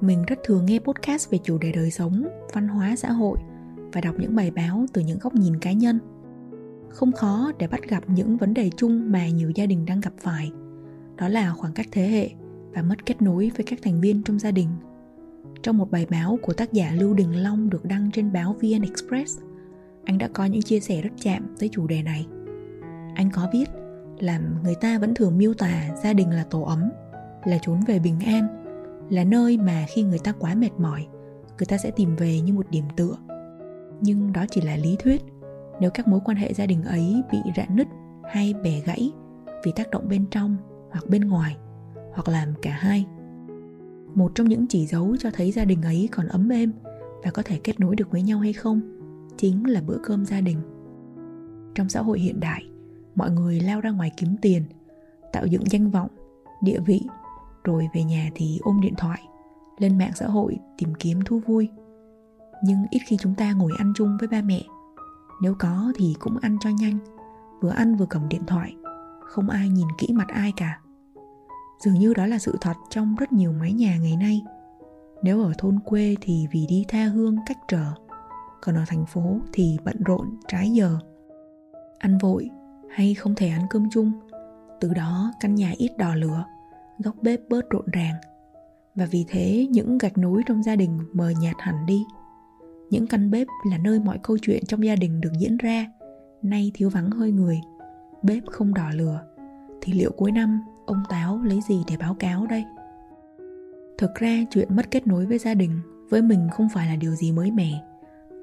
Mình 0.00 0.24
rất 0.26 0.38
thường 0.44 0.66
nghe 0.66 0.78
podcast 0.78 1.30
về 1.30 1.38
chủ 1.42 1.58
đề 1.58 1.72
đời 1.72 1.90
sống, 1.90 2.26
văn 2.52 2.68
hóa 2.68 2.96
xã 2.96 3.12
hội 3.12 3.38
và 3.94 4.00
đọc 4.00 4.14
những 4.18 4.36
bài 4.36 4.50
báo 4.50 4.86
từ 4.92 5.00
những 5.00 5.18
góc 5.18 5.34
nhìn 5.34 5.58
cá 5.58 5.72
nhân. 5.72 5.98
Không 6.90 7.12
khó 7.12 7.52
để 7.58 7.66
bắt 7.66 7.88
gặp 7.88 8.04
những 8.06 8.36
vấn 8.36 8.54
đề 8.54 8.70
chung 8.76 9.12
mà 9.12 9.28
nhiều 9.28 9.50
gia 9.50 9.66
đình 9.66 9.86
đang 9.86 10.00
gặp 10.00 10.12
phải. 10.18 10.52
Đó 11.16 11.28
là 11.28 11.52
khoảng 11.52 11.72
cách 11.72 11.86
thế 11.92 12.08
hệ 12.08 12.30
và 12.72 12.82
mất 12.82 13.06
kết 13.06 13.22
nối 13.22 13.50
với 13.56 13.66
các 13.66 13.78
thành 13.82 14.00
viên 14.00 14.22
trong 14.22 14.38
gia 14.38 14.50
đình. 14.50 14.68
Trong 15.62 15.78
một 15.78 15.90
bài 15.90 16.06
báo 16.10 16.38
của 16.42 16.52
tác 16.52 16.72
giả 16.72 16.92
lưu 16.98 17.14
đình 17.14 17.42
long 17.42 17.70
được 17.70 17.84
đăng 17.84 18.10
trên 18.10 18.32
báo 18.32 18.56
vn 18.62 18.82
express, 18.82 19.38
anh 20.04 20.18
đã 20.18 20.28
có 20.28 20.44
những 20.44 20.62
chia 20.62 20.80
sẻ 20.80 21.02
rất 21.02 21.12
chạm 21.22 21.54
tới 21.58 21.68
chủ 21.72 21.86
đề 21.86 22.02
này. 22.02 22.26
Anh 23.14 23.30
có 23.32 23.48
viết 23.52 23.70
là 24.18 24.40
người 24.64 24.74
ta 24.74 24.98
vẫn 24.98 25.14
thường 25.14 25.38
miêu 25.38 25.54
tả 25.54 25.90
gia 26.02 26.12
đình 26.12 26.30
là 26.30 26.44
tổ 26.44 26.62
ấm, 26.62 26.90
là 27.44 27.58
trốn 27.62 27.80
về 27.86 27.98
bình 27.98 28.20
an, 28.20 28.64
là 29.10 29.24
nơi 29.24 29.58
mà 29.58 29.84
khi 29.94 30.02
người 30.02 30.18
ta 30.18 30.32
quá 30.38 30.54
mệt 30.54 30.72
mỏi, 30.78 31.06
người 31.58 31.66
ta 31.68 31.78
sẽ 31.78 31.90
tìm 31.90 32.16
về 32.16 32.40
như 32.40 32.52
một 32.52 32.70
điểm 32.70 32.84
tựa 32.96 33.16
nhưng 34.04 34.32
đó 34.32 34.44
chỉ 34.50 34.60
là 34.60 34.76
lý 34.76 34.96
thuyết. 34.98 35.22
Nếu 35.80 35.90
các 35.90 36.08
mối 36.08 36.20
quan 36.24 36.36
hệ 36.36 36.52
gia 36.52 36.66
đình 36.66 36.82
ấy 36.82 37.22
bị 37.32 37.38
rạn 37.56 37.76
nứt 37.76 37.86
hay 38.24 38.54
bẻ 38.64 38.80
gãy 38.80 39.12
vì 39.64 39.72
tác 39.76 39.90
động 39.90 40.08
bên 40.08 40.26
trong 40.30 40.56
hoặc 40.90 41.04
bên 41.08 41.28
ngoài 41.28 41.56
hoặc 42.12 42.28
làm 42.28 42.48
cả 42.62 42.70
hai, 42.70 43.06
một 44.14 44.32
trong 44.34 44.48
những 44.48 44.66
chỉ 44.66 44.86
dấu 44.86 45.16
cho 45.16 45.30
thấy 45.30 45.52
gia 45.52 45.64
đình 45.64 45.82
ấy 45.82 46.08
còn 46.12 46.26
ấm 46.28 46.48
êm 46.48 46.72
và 47.24 47.30
có 47.30 47.42
thể 47.42 47.60
kết 47.64 47.80
nối 47.80 47.96
được 47.96 48.10
với 48.10 48.22
nhau 48.22 48.38
hay 48.38 48.52
không 48.52 48.80
chính 49.36 49.70
là 49.70 49.80
bữa 49.80 49.98
cơm 50.02 50.24
gia 50.24 50.40
đình. 50.40 50.58
Trong 51.74 51.88
xã 51.88 52.02
hội 52.02 52.20
hiện 52.20 52.40
đại, 52.40 52.62
mọi 53.14 53.30
người 53.30 53.60
lao 53.60 53.80
ra 53.80 53.90
ngoài 53.90 54.12
kiếm 54.16 54.36
tiền, 54.42 54.62
tạo 55.32 55.46
dựng 55.46 55.64
danh 55.70 55.90
vọng, 55.90 56.10
địa 56.62 56.78
vị, 56.86 57.02
rồi 57.64 57.88
về 57.94 58.04
nhà 58.04 58.30
thì 58.34 58.58
ôm 58.62 58.80
điện 58.80 58.94
thoại, 58.96 59.22
lên 59.78 59.98
mạng 59.98 60.12
xã 60.14 60.26
hội 60.26 60.58
tìm 60.78 60.94
kiếm 60.94 61.20
thú 61.24 61.40
vui 61.46 61.68
nhưng 62.64 62.86
ít 62.90 62.98
khi 63.06 63.16
chúng 63.20 63.34
ta 63.34 63.52
ngồi 63.52 63.72
ăn 63.78 63.92
chung 63.96 64.16
với 64.18 64.28
ba 64.28 64.42
mẹ. 64.42 64.62
Nếu 65.42 65.54
có 65.58 65.92
thì 65.96 66.14
cũng 66.18 66.38
ăn 66.38 66.56
cho 66.60 66.70
nhanh. 66.70 66.98
Vừa 67.60 67.70
ăn 67.70 67.96
vừa 67.96 68.06
cầm 68.06 68.28
điện 68.28 68.42
thoại. 68.46 68.74
Không 69.20 69.50
ai 69.50 69.68
nhìn 69.68 69.86
kỹ 69.98 70.08
mặt 70.12 70.28
ai 70.28 70.52
cả. 70.56 70.80
Dường 71.84 71.94
như 71.94 72.14
đó 72.14 72.26
là 72.26 72.38
sự 72.38 72.56
thật 72.60 72.74
trong 72.90 73.14
rất 73.14 73.32
nhiều 73.32 73.52
mái 73.52 73.72
nhà 73.72 73.96
ngày 73.96 74.16
nay. 74.16 74.42
Nếu 75.22 75.42
ở 75.42 75.52
thôn 75.58 75.78
quê 75.84 76.14
thì 76.20 76.46
vì 76.50 76.66
đi 76.68 76.84
tha 76.88 77.04
hương 77.04 77.36
cách 77.46 77.58
trở. 77.68 77.84
Còn 78.62 78.74
ở 78.74 78.84
thành 78.86 79.06
phố 79.06 79.38
thì 79.52 79.76
bận 79.84 79.96
rộn, 80.04 80.36
trái 80.48 80.70
giờ. 80.70 80.98
Ăn 81.98 82.18
vội 82.18 82.50
hay 82.90 83.14
không 83.14 83.34
thể 83.34 83.48
ăn 83.48 83.66
cơm 83.70 83.90
chung. 83.90 84.12
Từ 84.80 84.94
đó, 84.94 85.32
căn 85.40 85.54
nhà 85.54 85.72
ít 85.76 85.90
đỏ 85.98 86.14
lửa, 86.14 86.44
góc 86.98 87.14
bếp 87.22 87.40
bớt 87.48 87.70
rộn 87.70 87.84
ràng. 87.92 88.14
Và 88.94 89.06
vì 89.10 89.24
thế, 89.28 89.66
những 89.70 89.98
gạch 89.98 90.18
nối 90.18 90.42
trong 90.46 90.62
gia 90.62 90.76
đình 90.76 90.98
mờ 91.12 91.30
nhạt 91.30 91.54
hẳn 91.58 91.86
đi 91.86 92.04
những 92.90 93.06
căn 93.06 93.30
bếp 93.30 93.46
là 93.70 93.78
nơi 93.78 94.00
mọi 94.00 94.18
câu 94.22 94.38
chuyện 94.42 94.64
trong 94.66 94.84
gia 94.84 94.96
đình 94.96 95.20
được 95.20 95.32
diễn 95.38 95.56
ra. 95.56 95.86
Nay 96.42 96.70
thiếu 96.74 96.90
vắng 96.90 97.10
hơi 97.10 97.32
người. 97.32 97.60
Bếp 98.22 98.42
không 98.46 98.74
đỏ 98.74 98.90
lửa. 98.94 99.20
Thì 99.80 99.92
liệu 99.92 100.10
cuối 100.10 100.32
năm, 100.32 100.60
ông 100.86 101.02
táo 101.08 101.42
lấy 101.42 101.60
gì 101.68 101.82
để 101.88 101.96
báo 101.96 102.14
cáo 102.14 102.46
đây? 102.46 102.64
Thực 103.98 104.14
ra 104.14 104.44
chuyện 104.50 104.76
mất 104.76 104.90
kết 104.90 105.06
nối 105.06 105.26
với 105.26 105.38
gia 105.38 105.54
đình, 105.54 105.80
với 106.10 106.22
mình 106.22 106.48
không 106.52 106.68
phải 106.74 106.88
là 106.88 106.96
điều 106.96 107.14
gì 107.14 107.32
mới 107.32 107.50
mẻ. 107.50 107.84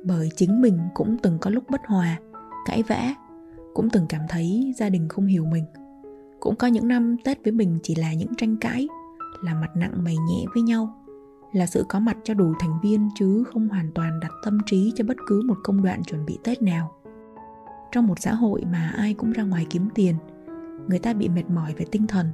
Bởi 0.04 0.30
chính 0.36 0.62
mình 0.62 0.80
cũng 0.94 1.18
từng 1.18 1.38
có 1.42 1.50
lúc 1.50 1.64
bất 1.70 1.82
hòa, 1.86 2.20
cãi 2.66 2.84
vã, 2.88 3.16
cũng 3.74 3.90
từng 3.90 4.06
cảm 4.10 4.22
thấy 4.30 4.74
gia 4.78 4.90
đình 4.90 5.08
không 5.10 5.26
hiểu 5.26 5.46
mình. 5.46 5.66
Cũng 6.40 6.56
có 6.56 6.68
những 6.68 6.88
năm 6.88 7.16
tết 7.24 7.44
với 7.44 7.52
mình 7.52 7.80
chỉ 7.84 7.96
là 7.96 8.14
những 8.14 8.36
tranh 8.38 8.58
cãi, 8.58 8.88
là 9.44 9.54
mặt 9.54 9.70
nặng 9.76 9.94
mày 10.04 10.16
nhẹ 10.16 10.46
với 10.54 10.64
nhau 10.64 11.01
là 11.54 11.66
sự 11.66 11.86
có 11.90 12.00
mặt 12.00 12.18
cho 12.24 12.34
đủ 12.34 12.54
thành 12.60 12.80
viên 12.84 13.10
chứ 13.20 13.44
không 13.44 13.70
hoàn 13.70 13.92
toàn 13.92 14.20
đặt 14.20 14.32
tâm 14.44 14.58
trí 14.66 14.94
cho 14.96 15.04
bất 15.04 15.18
cứ 15.28 15.42
một 15.46 15.58
công 15.64 15.84
đoạn 15.84 16.04
chuẩn 16.04 16.26
bị 16.26 16.40
Tết 16.44 16.62
nào. 16.62 16.92
Trong 17.92 18.08
một 18.08 18.20
xã 18.20 18.34
hội 18.34 18.64
mà 18.72 18.94
ai 18.98 19.14
cũng 19.14 19.32
ra 19.32 19.44
ngoài 19.44 19.66
kiếm 19.70 19.90
tiền, 19.96 20.16
người 20.88 21.00
ta 21.00 21.14
bị 21.14 21.30
mệt 21.30 21.50
mỏi 21.50 21.74
về 21.78 21.86
tinh 21.92 22.08
thần 22.08 22.28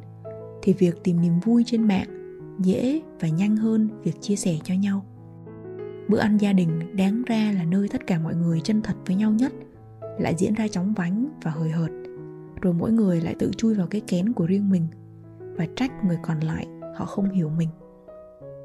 thì 0.61 0.73
việc 0.73 1.03
tìm 1.03 1.21
niềm 1.21 1.39
vui 1.39 1.63
trên 1.67 1.87
mạng 1.87 2.07
dễ 2.59 3.01
và 3.19 3.27
nhanh 3.27 3.55
hơn 3.55 3.89
việc 4.03 4.21
chia 4.21 4.35
sẻ 4.35 4.57
cho 4.63 4.73
nhau. 4.73 5.05
Bữa 6.09 6.19
ăn 6.19 6.37
gia 6.37 6.53
đình 6.53 6.95
đáng 6.95 7.23
ra 7.25 7.51
là 7.55 7.63
nơi 7.63 7.87
tất 7.87 8.07
cả 8.07 8.19
mọi 8.19 8.35
người 8.35 8.61
chân 8.61 8.81
thật 8.81 8.95
với 9.05 9.15
nhau 9.15 9.31
nhất 9.31 9.53
lại 10.19 10.35
diễn 10.37 10.53
ra 10.53 10.67
chóng 10.67 10.93
vánh 10.93 11.27
và 11.43 11.51
hời 11.51 11.69
hợt 11.69 11.91
rồi 12.61 12.73
mỗi 12.73 12.91
người 12.91 13.21
lại 13.21 13.35
tự 13.39 13.51
chui 13.57 13.73
vào 13.73 13.87
cái 13.87 14.01
kén 14.01 14.33
của 14.33 14.45
riêng 14.45 14.69
mình 14.69 14.87
và 15.39 15.67
trách 15.75 15.91
người 16.05 16.17
còn 16.21 16.39
lại 16.39 16.67
họ 16.95 17.05
không 17.05 17.29
hiểu 17.29 17.49
mình 17.49 17.69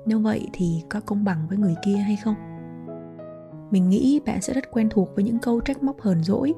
nếu 0.07 0.19
vậy 0.19 0.49
thì 0.53 0.83
có 0.89 1.01
công 1.01 1.25
bằng 1.25 1.47
với 1.49 1.59
người 1.59 1.75
kia 1.85 1.97
hay 1.97 2.17
không? 2.25 2.35
Mình 3.71 3.89
nghĩ 3.89 4.21
bạn 4.27 4.43
sẽ 4.43 4.55
rất 4.55 4.71
quen 4.71 4.89
thuộc 4.91 5.09
với 5.15 5.25
những 5.25 5.39
câu 5.39 5.61
trách 5.61 5.83
móc 5.83 6.01
hờn 6.01 6.23
dỗi, 6.23 6.55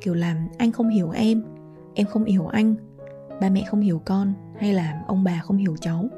kiểu 0.00 0.14
làm 0.14 0.36
anh 0.58 0.72
không 0.72 0.88
hiểu 0.88 1.10
em 1.10 1.44
em 1.98 2.06
không 2.06 2.24
hiểu 2.24 2.46
anh, 2.46 2.74
ba 3.40 3.50
mẹ 3.50 3.64
không 3.70 3.80
hiểu 3.80 4.02
con 4.04 4.32
hay 4.58 4.72
là 4.72 5.02
ông 5.06 5.24
bà 5.24 5.40
không 5.44 5.56
hiểu 5.56 5.76
cháu. 5.80 6.08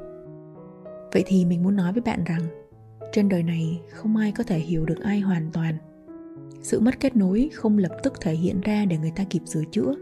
Vậy 1.13 1.23
thì 1.25 1.45
mình 1.45 1.63
muốn 1.63 1.75
nói 1.75 1.93
với 1.93 2.01
bạn 2.01 2.23
rằng, 2.23 2.41
trên 3.11 3.29
đời 3.29 3.43
này 3.43 3.81
không 3.89 4.17
ai 4.17 4.31
có 4.31 4.43
thể 4.43 4.59
hiểu 4.59 4.85
được 4.85 4.99
ai 5.03 5.19
hoàn 5.19 5.51
toàn. 5.53 5.75
Sự 6.61 6.79
mất 6.79 6.99
kết 6.99 7.15
nối 7.15 7.49
không 7.53 7.77
lập 7.77 7.91
tức 8.03 8.13
thể 8.21 8.33
hiện 8.33 8.61
ra 8.61 8.85
để 8.85 8.97
người 8.97 9.11
ta 9.15 9.23
kịp 9.29 9.41
sửa 9.45 9.63
chữa. 9.71 9.95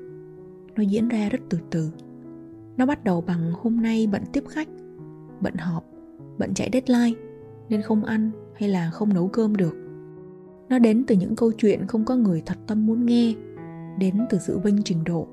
Nó 0.76 0.84
diễn 0.84 1.08
ra 1.08 1.30
rất 1.30 1.40
từ 1.50 1.60
từ. 1.70 1.92
Nó 2.78 2.86
bắt 2.86 3.04
đầu 3.04 3.22
bằng 3.22 3.52
hôm 3.62 3.82
nay 3.82 4.08
bận 4.08 4.24
tiếp 4.34 4.44
khách, 4.50 4.68
bận 5.42 5.56
họp 5.56 5.84
bận 6.39 6.53
chạy 6.53 6.69
deadline 6.74 7.19
nên 7.69 7.81
không 7.81 8.05
ăn 8.05 8.31
hay 8.55 8.69
là 8.69 8.89
không 8.91 9.13
nấu 9.13 9.27
cơm 9.27 9.55
được. 9.55 9.75
Nó 10.69 10.79
đến 10.79 11.03
từ 11.08 11.15
những 11.15 11.36
câu 11.36 11.51
chuyện 11.58 11.88
không 11.88 12.05
có 12.05 12.15
người 12.15 12.43
thật 12.46 12.58
tâm 12.67 12.86
muốn 12.86 13.05
nghe, 13.05 13.34
đến 13.98 14.25
từ 14.29 14.38
sự 14.39 14.60
vinh 14.60 14.81
trình 14.86 15.03
độ 15.03 15.27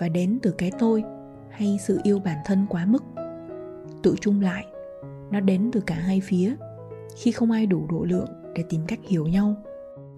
và 0.00 0.08
đến 0.08 0.38
từ 0.42 0.54
cái 0.58 0.72
tôi 0.78 1.04
hay 1.50 1.78
sự 1.86 1.98
yêu 2.02 2.18
bản 2.18 2.36
thân 2.44 2.66
quá 2.68 2.86
mức. 2.86 3.04
Tự 4.02 4.14
chung 4.20 4.40
lại, 4.40 4.66
nó 5.30 5.40
đến 5.40 5.70
từ 5.72 5.80
cả 5.80 5.94
hai 5.94 6.20
phía 6.20 6.54
khi 7.16 7.32
không 7.32 7.50
ai 7.50 7.66
đủ 7.66 7.86
độ 7.90 8.04
lượng 8.04 8.28
để 8.54 8.64
tìm 8.68 8.80
cách 8.86 9.00
hiểu 9.08 9.26
nhau 9.26 9.54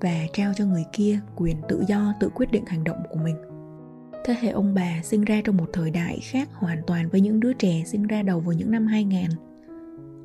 và 0.01 0.27
trao 0.33 0.53
cho 0.57 0.65
người 0.65 0.85
kia 0.93 1.21
quyền 1.37 1.57
tự 1.69 1.85
do 1.89 2.15
tự 2.21 2.29
quyết 2.35 2.51
định 2.53 2.65
hành 2.67 2.85
động 2.85 2.99
của 3.11 3.19
mình. 3.25 3.37
Thế 4.25 4.37
hệ 4.41 4.51
ông 4.51 4.75
bà 4.75 5.03
sinh 5.03 5.25
ra 5.25 5.41
trong 5.45 5.57
một 5.57 5.67
thời 5.73 5.91
đại 5.91 6.19
khác 6.23 6.49
hoàn 6.53 6.83
toàn 6.87 7.09
với 7.09 7.21
những 7.21 7.41
đứa 7.41 7.53
trẻ 7.53 7.83
sinh 7.87 8.07
ra 8.07 8.23
đầu 8.23 8.41
vào 8.41 8.53
những 8.53 8.71
năm 8.71 8.87
2000. 8.87 9.50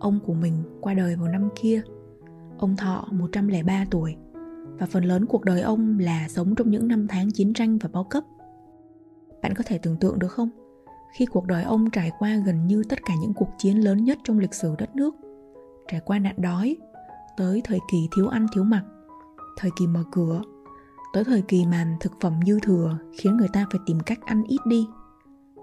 Ông 0.06 0.20
của 0.20 0.34
mình 0.34 0.64
qua 0.82 0.94
đời 0.94 1.16
vào 1.16 1.28
năm 1.28 1.50
kia. 1.56 1.82
Ông 2.58 2.76
thọ 2.76 3.08
103 3.12 3.86
tuổi 3.92 4.16
và 4.80 4.86
phần 4.86 5.06
lớn 5.06 5.26
cuộc 5.26 5.44
đời 5.44 5.62
ông 5.62 6.00
là 6.00 6.28
sống 6.30 6.56
trong 6.56 6.70
những 6.70 6.88
năm 6.88 7.08
tháng 7.08 7.32
chiến 7.32 7.54
tranh 7.54 7.78
và 7.78 7.90
bao 7.94 8.04
cấp. 8.04 8.24
Bạn 9.42 9.54
có 9.56 9.64
thể 9.68 9.78
tưởng 9.78 9.98
tượng 9.98 10.20
được 10.20 10.28
không? 10.28 10.50
Khi 11.18 11.26
cuộc 11.26 11.46
đời 11.46 11.64
ông 11.64 11.90
trải 11.90 12.12
qua 12.20 12.36
gần 12.46 12.68
như 12.68 12.84
tất 12.90 13.00
cả 13.06 13.14
những 13.22 13.34
cuộc 13.34 13.50
chiến 13.58 13.84
lớn 13.84 14.04
nhất 14.04 14.18
trong 14.24 14.40
lịch 14.40 14.54
sử 14.54 14.76
đất 14.78 14.96
nước, 14.96 15.16
trải 15.88 16.00
qua 16.00 16.20
nạn 16.20 16.36
đói, 16.38 16.78
tới 17.38 17.62
thời 17.64 17.80
kỳ 17.92 17.98
thiếu 18.16 18.28
ăn 18.28 18.48
thiếu 18.54 18.64
mặc, 18.64 18.84
thời 19.58 19.72
kỳ 19.80 19.88
mở 19.88 20.04
cửa, 20.12 20.42
tới 21.14 21.24
thời 21.24 21.42
kỳ 21.42 21.66
mà 21.66 21.98
thực 22.00 22.14
phẩm 22.22 22.40
dư 22.48 22.60
thừa 22.60 22.98
khiến 23.20 23.38
người 23.38 23.50
ta 23.54 23.66
phải 23.72 23.80
tìm 23.86 24.00
cách 24.00 24.20
ăn 24.26 24.44
ít 24.48 24.60
đi 24.66 24.88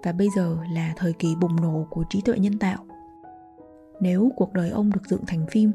và 0.04 0.12
bây 0.12 0.28
giờ 0.36 0.56
là 0.72 0.92
thời 0.96 1.12
kỳ 1.12 1.36
bùng 1.40 1.56
nổ 1.56 1.86
của 1.90 2.04
trí 2.10 2.20
tuệ 2.20 2.38
nhân 2.38 2.58
tạo 2.58 2.86
nếu 4.02 4.32
cuộc 4.36 4.52
đời 4.52 4.70
ông 4.70 4.90
được 4.92 5.06
dựng 5.06 5.26
thành 5.26 5.46
phim, 5.46 5.72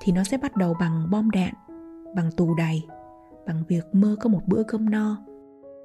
thì 0.00 0.12
nó 0.12 0.24
sẽ 0.24 0.36
bắt 0.36 0.56
đầu 0.56 0.74
bằng 0.80 1.10
bom 1.10 1.30
đạn, 1.30 1.54
bằng 2.14 2.30
tù 2.36 2.54
đầy 2.54 2.82
bằng 3.48 3.62
việc 3.68 3.94
mơ 3.94 4.16
có 4.20 4.28
một 4.28 4.40
bữa 4.46 4.62
cơm 4.62 4.90
no, 4.90 5.16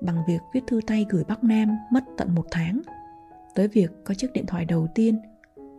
bằng 0.01 0.23
việc 0.27 0.41
viết 0.53 0.63
thư 0.67 0.81
tay 0.87 1.05
gửi 1.09 1.23
bắc 1.27 1.43
nam 1.43 1.77
mất 1.91 2.03
tận 2.17 2.35
một 2.35 2.45
tháng, 2.51 2.81
tới 3.55 3.67
việc 3.67 3.91
có 4.03 4.13
chiếc 4.13 4.33
điện 4.33 4.45
thoại 4.45 4.65
đầu 4.65 4.87
tiên 4.95 5.19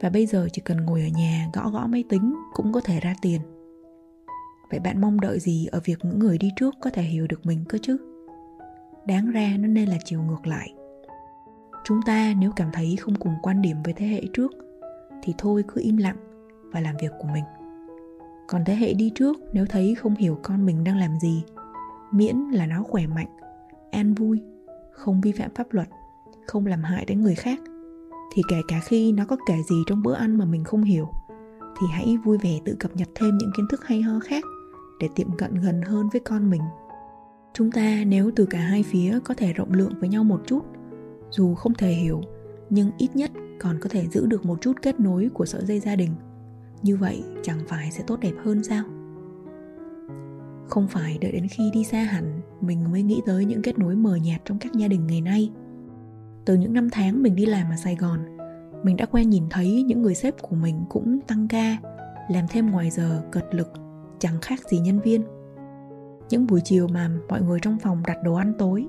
và 0.00 0.10
bây 0.10 0.26
giờ 0.26 0.48
chỉ 0.52 0.62
cần 0.64 0.84
ngồi 0.84 1.00
ở 1.00 1.08
nhà 1.08 1.48
gõ 1.52 1.70
gõ 1.70 1.86
máy 1.86 2.04
tính 2.08 2.34
cũng 2.52 2.72
có 2.72 2.80
thể 2.80 3.00
ra 3.00 3.14
tiền. 3.22 3.40
Vậy 4.70 4.80
bạn 4.80 5.00
mong 5.00 5.20
đợi 5.20 5.40
gì 5.40 5.66
ở 5.66 5.80
việc 5.84 5.98
những 6.02 6.18
người 6.18 6.38
đi 6.38 6.50
trước 6.56 6.74
có 6.80 6.90
thể 6.90 7.02
hiểu 7.02 7.26
được 7.26 7.46
mình 7.46 7.64
cơ 7.68 7.78
chứ? 7.82 7.96
Đáng 9.06 9.30
ra 9.30 9.56
nó 9.58 9.68
nên 9.68 9.88
là 9.88 9.96
chiều 10.04 10.22
ngược 10.22 10.46
lại. 10.46 10.74
Chúng 11.84 12.00
ta 12.06 12.34
nếu 12.38 12.52
cảm 12.56 12.70
thấy 12.72 12.96
không 13.00 13.14
cùng 13.14 13.34
quan 13.42 13.62
điểm 13.62 13.76
với 13.84 13.94
thế 13.94 14.06
hệ 14.06 14.22
trước 14.32 14.52
thì 15.24 15.34
thôi 15.38 15.64
cứ 15.68 15.80
im 15.80 15.96
lặng 15.96 16.16
và 16.72 16.80
làm 16.80 16.94
việc 17.00 17.12
của 17.18 17.28
mình. 17.32 17.44
Còn 18.48 18.64
thế 18.64 18.74
hệ 18.74 18.94
đi 18.94 19.12
trước 19.14 19.36
nếu 19.52 19.66
thấy 19.66 19.94
không 19.94 20.14
hiểu 20.14 20.38
con 20.42 20.66
mình 20.66 20.84
đang 20.84 20.96
làm 20.96 21.18
gì, 21.20 21.44
miễn 22.12 22.36
là 22.36 22.66
nó 22.66 22.82
khỏe 22.82 23.06
mạnh, 23.06 23.28
an 23.90 24.14
vui, 24.14 24.40
không 24.92 25.20
vi 25.20 25.32
phạm 25.32 25.50
pháp 25.54 25.66
luật, 25.70 25.88
không 26.46 26.66
làm 26.66 26.82
hại 26.82 27.04
đến 27.04 27.20
người 27.20 27.34
khác, 27.34 27.58
thì 28.34 28.42
kể 28.48 28.60
cả 28.68 28.80
khi 28.84 29.12
nó 29.12 29.24
có 29.24 29.36
kể 29.46 29.54
gì 29.68 29.76
trong 29.86 30.02
bữa 30.02 30.14
ăn 30.14 30.38
mà 30.38 30.44
mình 30.44 30.64
không 30.64 30.82
hiểu, 30.82 31.08
thì 31.80 31.86
hãy 31.92 32.16
vui 32.24 32.38
vẻ 32.38 32.58
tự 32.64 32.76
cập 32.78 32.96
nhật 32.96 33.08
thêm 33.14 33.38
những 33.38 33.50
kiến 33.56 33.66
thức 33.70 33.84
hay 33.84 34.02
ho 34.02 34.20
khác 34.20 34.44
để 35.00 35.08
tiệm 35.14 35.36
cận 35.36 35.54
gần 35.54 35.82
hơn 35.82 36.08
với 36.12 36.20
con 36.20 36.50
mình. 36.50 36.62
Chúng 37.52 37.70
ta 37.70 38.02
nếu 38.06 38.30
từ 38.36 38.46
cả 38.46 38.58
hai 38.58 38.82
phía 38.82 39.18
có 39.24 39.34
thể 39.34 39.52
rộng 39.52 39.72
lượng 39.72 39.92
với 40.00 40.08
nhau 40.08 40.24
một 40.24 40.40
chút, 40.46 40.64
dù 41.30 41.54
không 41.54 41.74
thể 41.74 41.90
hiểu 41.90 42.20
nhưng 42.70 42.90
ít 42.98 43.16
nhất 43.16 43.30
còn 43.60 43.78
có 43.80 43.88
thể 43.88 44.06
giữ 44.06 44.26
được 44.26 44.46
một 44.46 44.60
chút 44.60 44.72
kết 44.82 45.00
nối 45.00 45.28
của 45.34 45.46
sợi 45.46 45.64
dây 45.64 45.80
gia 45.80 45.96
đình. 45.96 46.10
Như 46.82 46.96
vậy 46.96 47.24
chẳng 47.42 47.58
phải 47.68 47.90
sẽ 47.90 48.04
tốt 48.06 48.20
đẹp 48.20 48.32
hơn 48.44 48.64
sao? 48.64 48.84
Không 50.68 50.88
phải 50.88 51.18
đợi 51.20 51.32
đến 51.32 51.48
khi 51.48 51.70
đi 51.72 51.84
xa 51.84 51.98
hẳn 52.02 52.40
mình 52.60 52.92
mới 52.92 53.02
nghĩ 53.02 53.22
tới 53.26 53.44
những 53.44 53.62
kết 53.62 53.78
nối 53.78 53.96
mờ 53.96 54.16
nhạt 54.16 54.40
trong 54.44 54.58
các 54.58 54.72
gia 54.72 54.88
đình 54.88 55.06
ngày 55.06 55.20
nay. 55.20 55.50
Từ 56.44 56.56
những 56.56 56.72
năm 56.72 56.88
tháng 56.92 57.22
mình 57.22 57.36
đi 57.36 57.46
làm 57.46 57.70
ở 57.70 57.76
sài 57.76 57.96
gòn, 57.96 58.20
mình 58.82 58.96
đã 58.96 59.06
quen 59.06 59.30
nhìn 59.30 59.44
thấy 59.50 59.82
những 59.82 60.02
người 60.02 60.14
sếp 60.14 60.42
của 60.42 60.56
mình 60.56 60.84
cũng 60.88 61.20
tăng 61.20 61.48
ca, 61.48 61.76
làm 62.28 62.44
thêm 62.50 62.70
ngoài 62.70 62.90
giờ, 62.90 63.22
cật 63.32 63.44
lực, 63.54 63.72
chẳng 64.18 64.40
khác 64.42 64.60
gì 64.70 64.78
nhân 64.78 65.00
viên. 65.00 65.24
Những 66.30 66.46
buổi 66.46 66.60
chiều 66.64 66.88
mà 66.88 67.10
mọi 67.28 67.42
người 67.42 67.58
trong 67.62 67.78
phòng 67.78 68.02
đặt 68.06 68.18
đồ 68.24 68.34
ăn 68.34 68.52
tối 68.58 68.86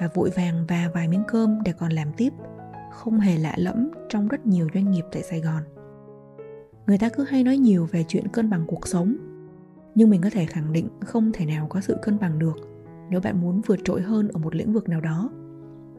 và 0.00 0.08
vội 0.14 0.30
vàng 0.36 0.64
và 0.68 0.90
vài 0.94 1.08
miếng 1.08 1.22
cơm 1.28 1.62
để 1.64 1.72
còn 1.72 1.92
làm 1.92 2.12
tiếp 2.16 2.32
không 2.92 3.20
hề 3.20 3.38
lạ 3.38 3.54
lẫm 3.56 3.90
trong 4.08 4.28
rất 4.28 4.46
nhiều 4.46 4.68
doanh 4.74 4.90
nghiệp 4.90 5.04
tại 5.12 5.22
Sài 5.22 5.40
Gòn. 5.40 5.62
Người 6.86 6.98
ta 6.98 7.08
cứ 7.08 7.24
hay 7.24 7.44
nói 7.44 7.58
nhiều 7.58 7.88
về 7.90 8.04
chuyện 8.08 8.28
cân 8.28 8.50
bằng 8.50 8.64
cuộc 8.66 8.88
sống, 8.88 9.16
nhưng 9.94 10.10
mình 10.10 10.20
có 10.20 10.30
thể 10.30 10.44
khẳng 10.44 10.72
định 10.72 10.88
không 11.00 11.30
thể 11.32 11.46
nào 11.46 11.66
có 11.70 11.80
sự 11.80 11.96
cân 12.02 12.18
bằng 12.18 12.38
được 12.38 12.56
nếu 13.10 13.20
bạn 13.20 13.40
muốn 13.40 13.60
vượt 13.66 13.78
trội 13.84 14.02
hơn 14.02 14.28
ở 14.28 14.38
một 14.38 14.54
lĩnh 14.54 14.72
vực 14.72 14.88
nào 14.88 15.00
đó. 15.00 15.30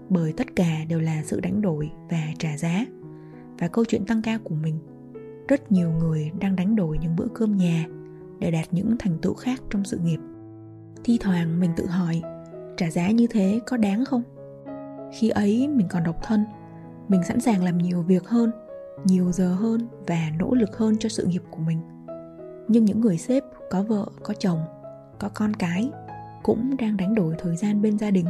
Bởi 0.10 0.34
tất 0.34 0.56
cả 0.56 0.86
đều 0.90 1.00
là 1.00 1.24
sự 1.26 1.40
đánh 1.40 1.62
đổi 1.62 1.92
và 2.10 2.24
trả 2.40 2.58
giá. 2.58 2.86
Và 3.60 3.68
câu 3.68 3.86
chuyện 3.86 4.06
tăng 4.06 4.22
ca 4.22 4.38
của 4.44 4.56
mình, 4.56 4.80
rất 5.48 5.72
nhiều 5.72 5.92
người 5.92 6.32
đang 6.40 6.56
đánh 6.56 6.76
đổi 6.76 6.98
những 6.98 7.16
bữa 7.16 7.28
cơm 7.34 7.58
nhà 7.58 7.86
để 8.40 8.52
đạt 8.52 8.68
những 8.72 8.96
thành 9.00 9.18
tựu 9.22 9.34
khác 9.34 9.62
trong 9.70 9.84
sự 9.84 9.98
nghiệp 9.98 10.20
thi 11.04 11.18
thoảng 11.22 11.60
mình 11.60 11.72
tự 11.78 11.86
hỏi 11.86 12.22
trả 12.78 12.90
giá 12.90 13.12
như 13.12 13.28
thế 13.28 13.60
có 13.66 13.78
đáng 13.78 14.06
không 14.06 14.24
khi 15.14 15.30
ấy 15.30 15.68
mình 15.68 15.88
còn 15.90 16.04
độc 16.04 16.16
thân 16.24 16.46
mình 17.08 17.24
sẵn 17.24 17.40
sàng 17.40 17.64
làm 17.64 17.78
nhiều 17.78 18.02
việc 18.02 18.28
hơn, 18.28 18.52
nhiều 19.06 19.32
giờ 19.32 19.54
hơn 19.54 19.88
và 20.08 20.32
nỗ 20.40 20.54
lực 20.54 20.78
hơn 20.78 20.98
cho 21.00 21.10
sự 21.10 21.26
nghiệp 21.26 21.44
của 21.52 21.62
mình. 21.68 21.80
Nhưng 22.68 22.86
những 22.86 23.02
người 23.02 23.18
sếp 23.18 23.44
có 23.70 23.84
vợ, 23.84 24.06
có 24.24 24.34
chồng, 24.34 24.60
có 25.20 25.30
con 25.34 25.54
cái 25.54 25.92
cũng 26.44 26.78
đang 26.78 26.98
đánh 26.98 27.16
đổi 27.16 27.36
thời 27.38 27.56
gian 27.56 27.82
bên 27.82 27.98
gia 27.98 28.12
đình. 28.12 28.26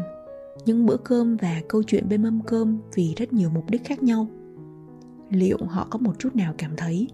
Những 0.65 0.85
bữa 0.85 0.97
cơm 0.97 1.37
và 1.37 1.61
câu 1.69 1.83
chuyện 1.83 2.09
bên 2.09 2.23
mâm 2.23 2.41
cơm 2.41 2.79
vì 2.93 3.13
rất 3.17 3.33
nhiều 3.33 3.49
mục 3.49 3.69
đích 3.69 3.85
khác 3.85 4.03
nhau. 4.03 4.27
Liệu 5.29 5.57
họ 5.67 5.87
có 5.89 5.99
một 5.99 6.19
chút 6.19 6.35
nào 6.35 6.53
cảm 6.57 6.75
thấy 6.77 7.07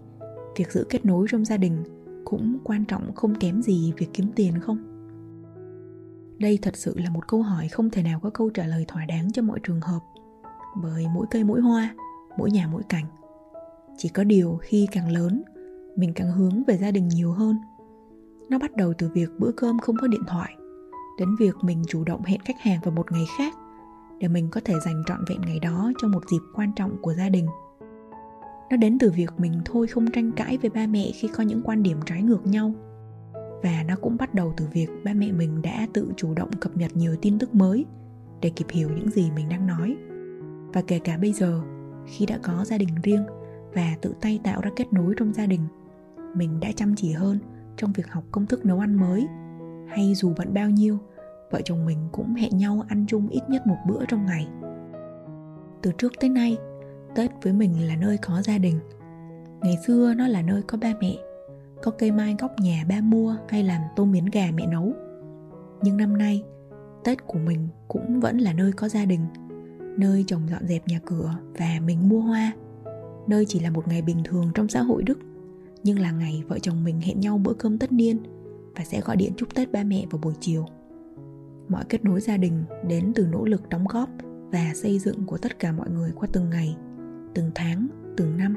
việc 0.56 0.72
giữ 0.72 0.86
kết 0.88 1.04
nối 1.04 1.26
trong 1.30 1.44
gia 1.44 1.56
đình 1.56 1.84
cũng 2.24 2.58
quan 2.64 2.84
trọng 2.84 3.14
không 3.14 3.34
kém 3.34 3.62
gì 3.62 3.92
việc 3.96 4.08
kiếm 4.12 4.26
tiền 4.36 4.58
không? 4.60 4.78
Đây 6.38 6.58
thật 6.62 6.76
sự 6.76 6.98
là 6.98 7.10
một 7.10 7.28
câu 7.28 7.42
hỏi 7.42 7.68
không 7.68 7.90
thể 7.90 8.02
nào 8.02 8.20
có 8.20 8.30
câu 8.30 8.50
trả 8.50 8.66
lời 8.66 8.84
thỏa 8.88 9.04
đáng 9.04 9.32
cho 9.32 9.42
mọi 9.42 9.58
trường 9.62 9.80
hợp 9.80 10.00
bởi 10.76 11.06
mỗi 11.14 11.26
cây 11.30 11.44
mỗi 11.44 11.60
hoa, 11.60 11.94
mỗi 12.38 12.50
nhà 12.50 12.68
mỗi 12.72 12.82
cảnh. 12.82 13.04
Chỉ 13.96 14.08
có 14.08 14.24
điều 14.24 14.58
khi 14.62 14.88
càng 14.92 15.12
lớn, 15.12 15.42
mình 15.96 16.12
càng 16.14 16.32
hướng 16.32 16.64
về 16.66 16.78
gia 16.78 16.90
đình 16.90 17.08
nhiều 17.08 17.32
hơn. 17.32 17.56
Nó 18.50 18.58
bắt 18.58 18.76
đầu 18.76 18.92
từ 18.98 19.08
việc 19.14 19.30
bữa 19.38 19.52
cơm 19.52 19.78
không 19.78 19.96
có 20.00 20.06
điện 20.06 20.22
thoại, 20.26 20.54
đến 21.18 21.28
việc 21.38 21.54
mình 21.62 21.82
chủ 21.88 22.04
động 22.04 22.22
hẹn 22.22 22.40
khách 22.40 22.60
hàng 22.60 22.80
vào 22.84 22.94
một 22.94 23.12
ngày 23.12 23.24
khác 23.38 23.54
để 24.20 24.28
mình 24.28 24.48
có 24.50 24.60
thể 24.64 24.74
dành 24.84 25.02
trọn 25.06 25.24
vẹn 25.28 25.40
ngày 25.40 25.58
đó 25.60 25.92
cho 25.98 26.08
một 26.08 26.22
dịp 26.30 26.40
quan 26.54 26.72
trọng 26.76 26.96
của 27.02 27.14
gia 27.14 27.28
đình. 27.28 27.46
Nó 28.70 28.76
đến 28.76 28.98
từ 28.98 29.10
việc 29.10 29.32
mình 29.38 29.60
thôi 29.64 29.86
không 29.86 30.10
tranh 30.10 30.32
cãi 30.32 30.58
với 30.62 30.70
ba 30.70 30.86
mẹ 30.86 31.10
khi 31.14 31.28
có 31.28 31.42
những 31.44 31.62
quan 31.64 31.82
điểm 31.82 31.98
trái 32.06 32.22
ngược 32.22 32.46
nhau. 32.46 32.72
Và 33.62 33.84
nó 33.88 33.94
cũng 34.00 34.16
bắt 34.16 34.34
đầu 34.34 34.54
từ 34.56 34.66
việc 34.72 34.88
ba 35.04 35.12
mẹ 35.14 35.32
mình 35.32 35.62
đã 35.62 35.86
tự 35.92 36.12
chủ 36.16 36.34
động 36.34 36.50
cập 36.60 36.76
nhật 36.76 36.96
nhiều 36.96 37.16
tin 37.22 37.38
tức 37.38 37.54
mới 37.54 37.86
để 38.40 38.50
kịp 38.50 38.66
hiểu 38.70 38.88
những 38.96 39.10
gì 39.10 39.30
mình 39.36 39.48
đang 39.48 39.66
nói 39.66 39.96
và 40.72 40.82
kể 40.86 40.98
cả 40.98 41.16
bây 41.16 41.32
giờ, 41.32 41.60
khi 42.06 42.26
đã 42.26 42.38
có 42.42 42.64
gia 42.64 42.78
đình 42.78 42.94
riêng 43.02 43.26
và 43.74 43.96
tự 44.00 44.14
tay 44.20 44.40
tạo 44.44 44.60
ra 44.60 44.70
kết 44.76 44.92
nối 44.92 45.14
trong 45.16 45.32
gia 45.32 45.46
đình, 45.46 45.60
mình 46.34 46.60
đã 46.60 46.68
chăm 46.76 46.94
chỉ 46.96 47.12
hơn 47.12 47.38
trong 47.76 47.92
việc 47.92 48.08
học 48.08 48.24
công 48.30 48.46
thức 48.46 48.64
nấu 48.64 48.78
ăn 48.78 48.94
mới. 48.94 49.26
Hay 49.88 50.14
dù 50.14 50.32
bận 50.38 50.54
bao 50.54 50.70
nhiêu, 50.70 50.98
vợ 51.50 51.60
chồng 51.64 51.86
mình 51.86 51.98
cũng 52.12 52.34
hẹn 52.34 52.58
nhau 52.58 52.84
ăn 52.88 53.04
chung 53.08 53.28
ít 53.28 53.42
nhất 53.48 53.66
một 53.66 53.76
bữa 53.88 54.04
trong 54.08 54.26
ngày. 54.26 54.48
Từ 55.82 55.92
trước 55.98 56.12
tới 56.20 56.30
nay, 56.30 56.56
tết 57.14 57.30
với 57.42 57.52
mình 57.52 57.88
là 57.88 57.96
nơi 57.96 58.18
có 58.18 58.42
gia 58.42 58.58
đình. 58.58 58.80
Ngày 59.62 59.78
xưa 59.86 60.14
nó 60.14 60.26
là 60.26 60.42
nơi 60.42 60.62
có 60.62 60.78
ba 60.78 60.92
mẹ, 61.00 61.16
có 61.82 61.90
cây 61.90 62.10
mai 62.10 62.36
góc 62.38 62.50
nhà 62.60 62.84
ba 62.88 63.00
mua 63.00 63.36
hay 63.48 63.62
làm 63.62 63.80
tôm 63.96 64.12
miến 64.12 64.26
gà 64.26 64.50
mẹ 64.54 64.66
nấu. 64.66 64.92
Nhưng 65.82 65.96
năm 65.96 66.18
nay, 66.18 66.42
tết 67.04 67.26
của 67.26 67.38
mình 67.38 67.68
cũng 67.88 68.20
vẫn 68.20 68.38
là 68.38 68.52
nơi 68.52 68.72
có 68.72 68.88
gia 68.88 69.04
đình 69.04 69.26
nơi 69.96 70.24
chồng 70.26 70.42
dọn 70.50 70.66
dẹp 70.66 70.88
nhà 70.88 71.00
cửa 71.04 71.34
và 71.58 71.80
mình 71.86 72.08
mua 72.08 72.20
hoa. 72.20 72.52
Nơi 73.26 73.44
chỉ 73.48 73.60
là 73.60 73.70
một 73.70 73.88
ngày 73.88 74.02
bình 74.02 74.22
thường 74.24 74.50
trong 74.54 74.68
xã 74.68 74.82
hội 74.82 75.02
đức, 75.02 75.18
nhưng 75.82 75.98
là 75.98 76.10
ngày 76.10 76.42
vợ 76.48 76.58
chồng 76.58 76.84
mình 76.84 77.00
hẹn 77.00 77.20
nhau 77.20 77.38
bữa 77.38 77.52
cơm 77.52 77.78
tất 77.78 77.92
niên 77.92 78.22
và 78.76 78.84
sẽ 78.84 79.00
gọi 79.00 79.16
điện 79.16 79.32
chúc 79.36 79.54
tết 79.54 79.72
ba 79.72 79.82
mẹ 79.84 80.06
vào 80.10 80.20
buổi 80.22 80.34
chiều. 80.40 80.66
Mọi 81.68 81.84
kết 81.88 82.04
nối 82.04 82.20
gia 82.20 82.36
đình 82.36 82.64
đến 82.88 83.12
từ 83.14 83.26
nỗ 83.26 83.44
lực 83.44 83.68
đóng 83.68 83.84
góp 83.88 84.08
và 84.52 84.72
xây 84.74 84.98
dựng 84.98 85.26
của 85.26 85.38
tất 85.38 85.58
cả 85.58 85.72
mọi 85.72 85.90
người 85.90 86.12
qua 86.14 86.28
từng 86.32 86.50
ngày, 86.50 86.76
từng 87.34 87.50
tháng, 87.54 87.88
từng 88.16 88.36
năm. 88.36 88.56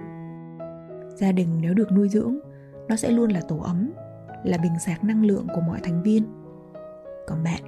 Gia 1.15 1.31
đình 1.31 1.49
nếu 1.61 1.73
được 1.73 1.91
nuôi 1.91 2.09
dưỡng, 2.09 2.39
nó 2.89 2.95
sẽ 2.95 3.11
luôn 3.11 3.31
là 3.31 3.41
tổ 3.41 3.57
ấm, 3.57 3.91
là 4.43 4.57
bình 4.57 4.79
sạc 4.85 5.03
năng 5.03 5.25
lượng 5.25 5.47
của 5.55 5.61
mọi 5.61 5.79
thành 5.83 6.03
viên. 6.03 6.23
Còn 7.27 7.43
bạn 7.43 7.61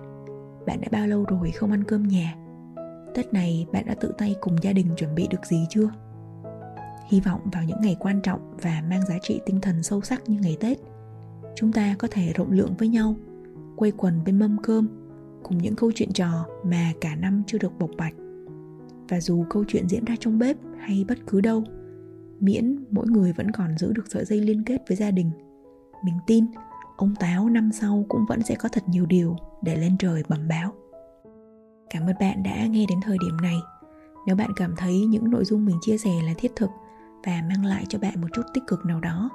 bạn 0.66 0.82
đã 0.82 0.88
bao 0.92 1.08
lâu 1.08 1.26
rồi 1.26 1.52
không 1.52 1.72
ăn 1.72 1.84
cơm 1.84 2.08
nhà? 2.08 2.36
Tết 3.16 3.34
này 3.34 3.68
bạn 3.72 3.86
đã 3.86 3.96
tự 3.96 4.14
tay 4.18 4.36
cùng 4.42 4.56
gia 4.62 4.74
đình 4.74 4.88
chuẩn 4.98 5.16
bị 5.16 5.28
được 5.28 5.46
gì 5.46 5.66
chưa? 5.70 5.90
Hy 7.08 7.20
vọng 7.20 7.42
vào 7.54 7.64
những 7.64 7.82
ngày 7.82 7.96
quan 8.00 8.22
trọng 8.22 8.58
và 8.62 8.84
mang 8.90 9.06
giá 9.06 9.16
trị 9.22 9.42
tinh 9.46 9.62
thần 9.62 9.84
sâu 9.84 10.02
sắc 10.02 10.30
như 10.30 10.40
ngày 10.40 10.58
tết, 10.60 10.78
chúng 11.56 11.72
ta 11.72 11.96
có 12.00 12.08
thể 12.12 12.34
rộng 12.36 12.52
lượng 12.52 12.74
với 12.78 12.88
nhau, 12.88 13.16
quây 13.76 13.92
quần 13.92 14.24
bên 14.26 14.40
mâm 14.40 14.58
cơm, 14.64 14.88
cùng 15.44 15.58
những 15.58 15.76
câu 15.76 15.92
chuyện 15.96 16.14
trò 16.14 16.46
mà 16.64 16.92
cả 17.02 17.16
năm 17.16 17.44
chưa 17.48 17.58
được 17.58 17.72
bộc 17.80 17.90
bạch. 17.98 18.14
Và 19.10 19.22
dù 19.22 19.46
câu 19.50 19.64
chuyện 19.68 19.90
diễn 19.90 20.06
ra 20.06 20.16
trong 20.20 20.40
bếp 20.40 20.58
hay 20.80 21.06
bất 21.08 21.18
cứ 21.28 21.42
đâu, 21.42 21.64
miễn 22.40 22.86
mỗi 22.92 23.08
người 23.08 23.34
vẫn 23.34 23.52
còn 23.52 23.78
giữ 23.78 23.94
được 23.94 24.06
sợi 24.10 24.26
dây 24.26 24.42
liên 24.42 24.64
kết 24.64 24.82
với 24.88 24.98
gia 24.98 25.12
đình. 25.12 25.32
Mình 26.06 26.16
tin, 26.28 26.46
ông 26.98 27.16
Táo 27.20 27.50
năm 27.50 27.72
sau 27.72 28.06
cũng 28.10 28.26
vẫn 28.30 28.44
sẽ 28.44 28.56
có 28.56 28.70
thật 28.70 28.84
nhiều 28.90 29.06
điều 29.06 29.36
để 29.62 29.76
lên 29.76 29.98
trời 29.98 30.24
bẩm 30.30 30.48
báo. 30.48 30.74
Cảm 31.90 32.06
ơn 32.06 32.16
bạn 32.20 32.44
đã 32.44 32.66
nghe 32.66 32.86
đến 32.90 33.02
thời 33.02 33.18
điểm 33.22 33.38
này. 33.42 33.58
Nếu 34.28 34.36
bạn 34.36 34.50
cảm 34.56 34.76
thấy 34.78 35.06
những 35.06 35.32
nội 35.32 35.46
dung 35.46 35.66
mình 35.66 35.78
chia 35.82 35.98
sẻ 35.98 36.12
là 36.24 36.34
thiết 36.38 36.52
thực 36.56 36.70
và 37.24 37.44
mang 37.50 37.66
lại 37.66 37.86
cho 37.90 38.00
bạn 38.00 38.22
một 38.22 38.28
chút 38.34 38.42
tích 38.54 38.64
cực 38.68 38.86
nào 38.86 39.00
đó, 39.00 39.30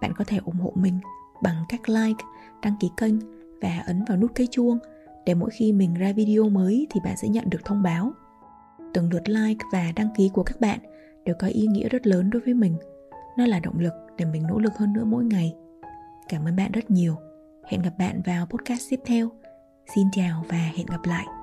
bạn 0.00 0.12
có 0.16 0.24
thể 0.24 0.38
ủng 0.44 0.58
hộ 0.58 0.72
mình 0.74 0.98
bằng 1.42 1.64
cách 1.68 1.88
like, 1.88 2.24
đăng 2.62 2.76
ký 2.80 2.90
kênh 2.96 3.14
và 3.60 3.82
ấn 3.86 4.04
vào 4.04 4.16
nút 4.16 4.30
cây 4.34 4.48
chuông 4.50 4.78
để 5.26 5.34
mỗi 5.34 5.50
khi 5.50 5.72
mình 5.72 5.94
ra 5.94 6.12
video 6.12 6.48
mới 6.48 6.86
thì 6.90 7.00
bạn 7.04 7.16
sẽ 7.16 7.28
nhận 7.28 7.50
được 7.50 7.64
thông 7.64 7.82
báo. 7.82 8.12
Từng 8.94 9.12
lượt 9.12 9.28
like 9.28 9.64
và 9.72 9.92
đăng 9.96 10.08
ký 10.16 10.30
của 10.32 10.42
các 10.42 10.60
bạn 10.60 10.78
đều 11.24 11.34
có 11.38 11.46
ý 11.46 11.66
nghĩa 11.66 11.88
rất 11.88 12.06
lớn 12.06 12.30
đối 12.30 12.42
với 12.42 12.54
mình. 12.54 12.76
Nó 13.38 13.46
là 13.46 13.60
động 13.60 13.78
lực 13.78 13.92
để 14.16 14.24
mình 14.24 14.42
nỗ 14.46 14.58
lực 14.58 14.78
hơn 14.78 14.92
nữa 14.92 15.04
mỗi 15.04 15.24
ngày. 15.24 15.54
Cảm 16.28 16.44
ơn 16.44 16.56
bạn 16.56 16.72
rất 16.72 16.90
nhiều. 16.90 17.16
Hẹn 17.68 17.82
gặp 17.82 17.92
bạn 17.98 18.22
vào 18.24 18.46
podcast 18.46 18.82
tiếp 18.90 19.00
theo. 19.04 19.28
Xin 19.94 20.06
chào 20.12 20.44
và 20.48 20.56
hẹn 20.56 20.86
gặp 20.86 21.00
lại. 21.04 21.41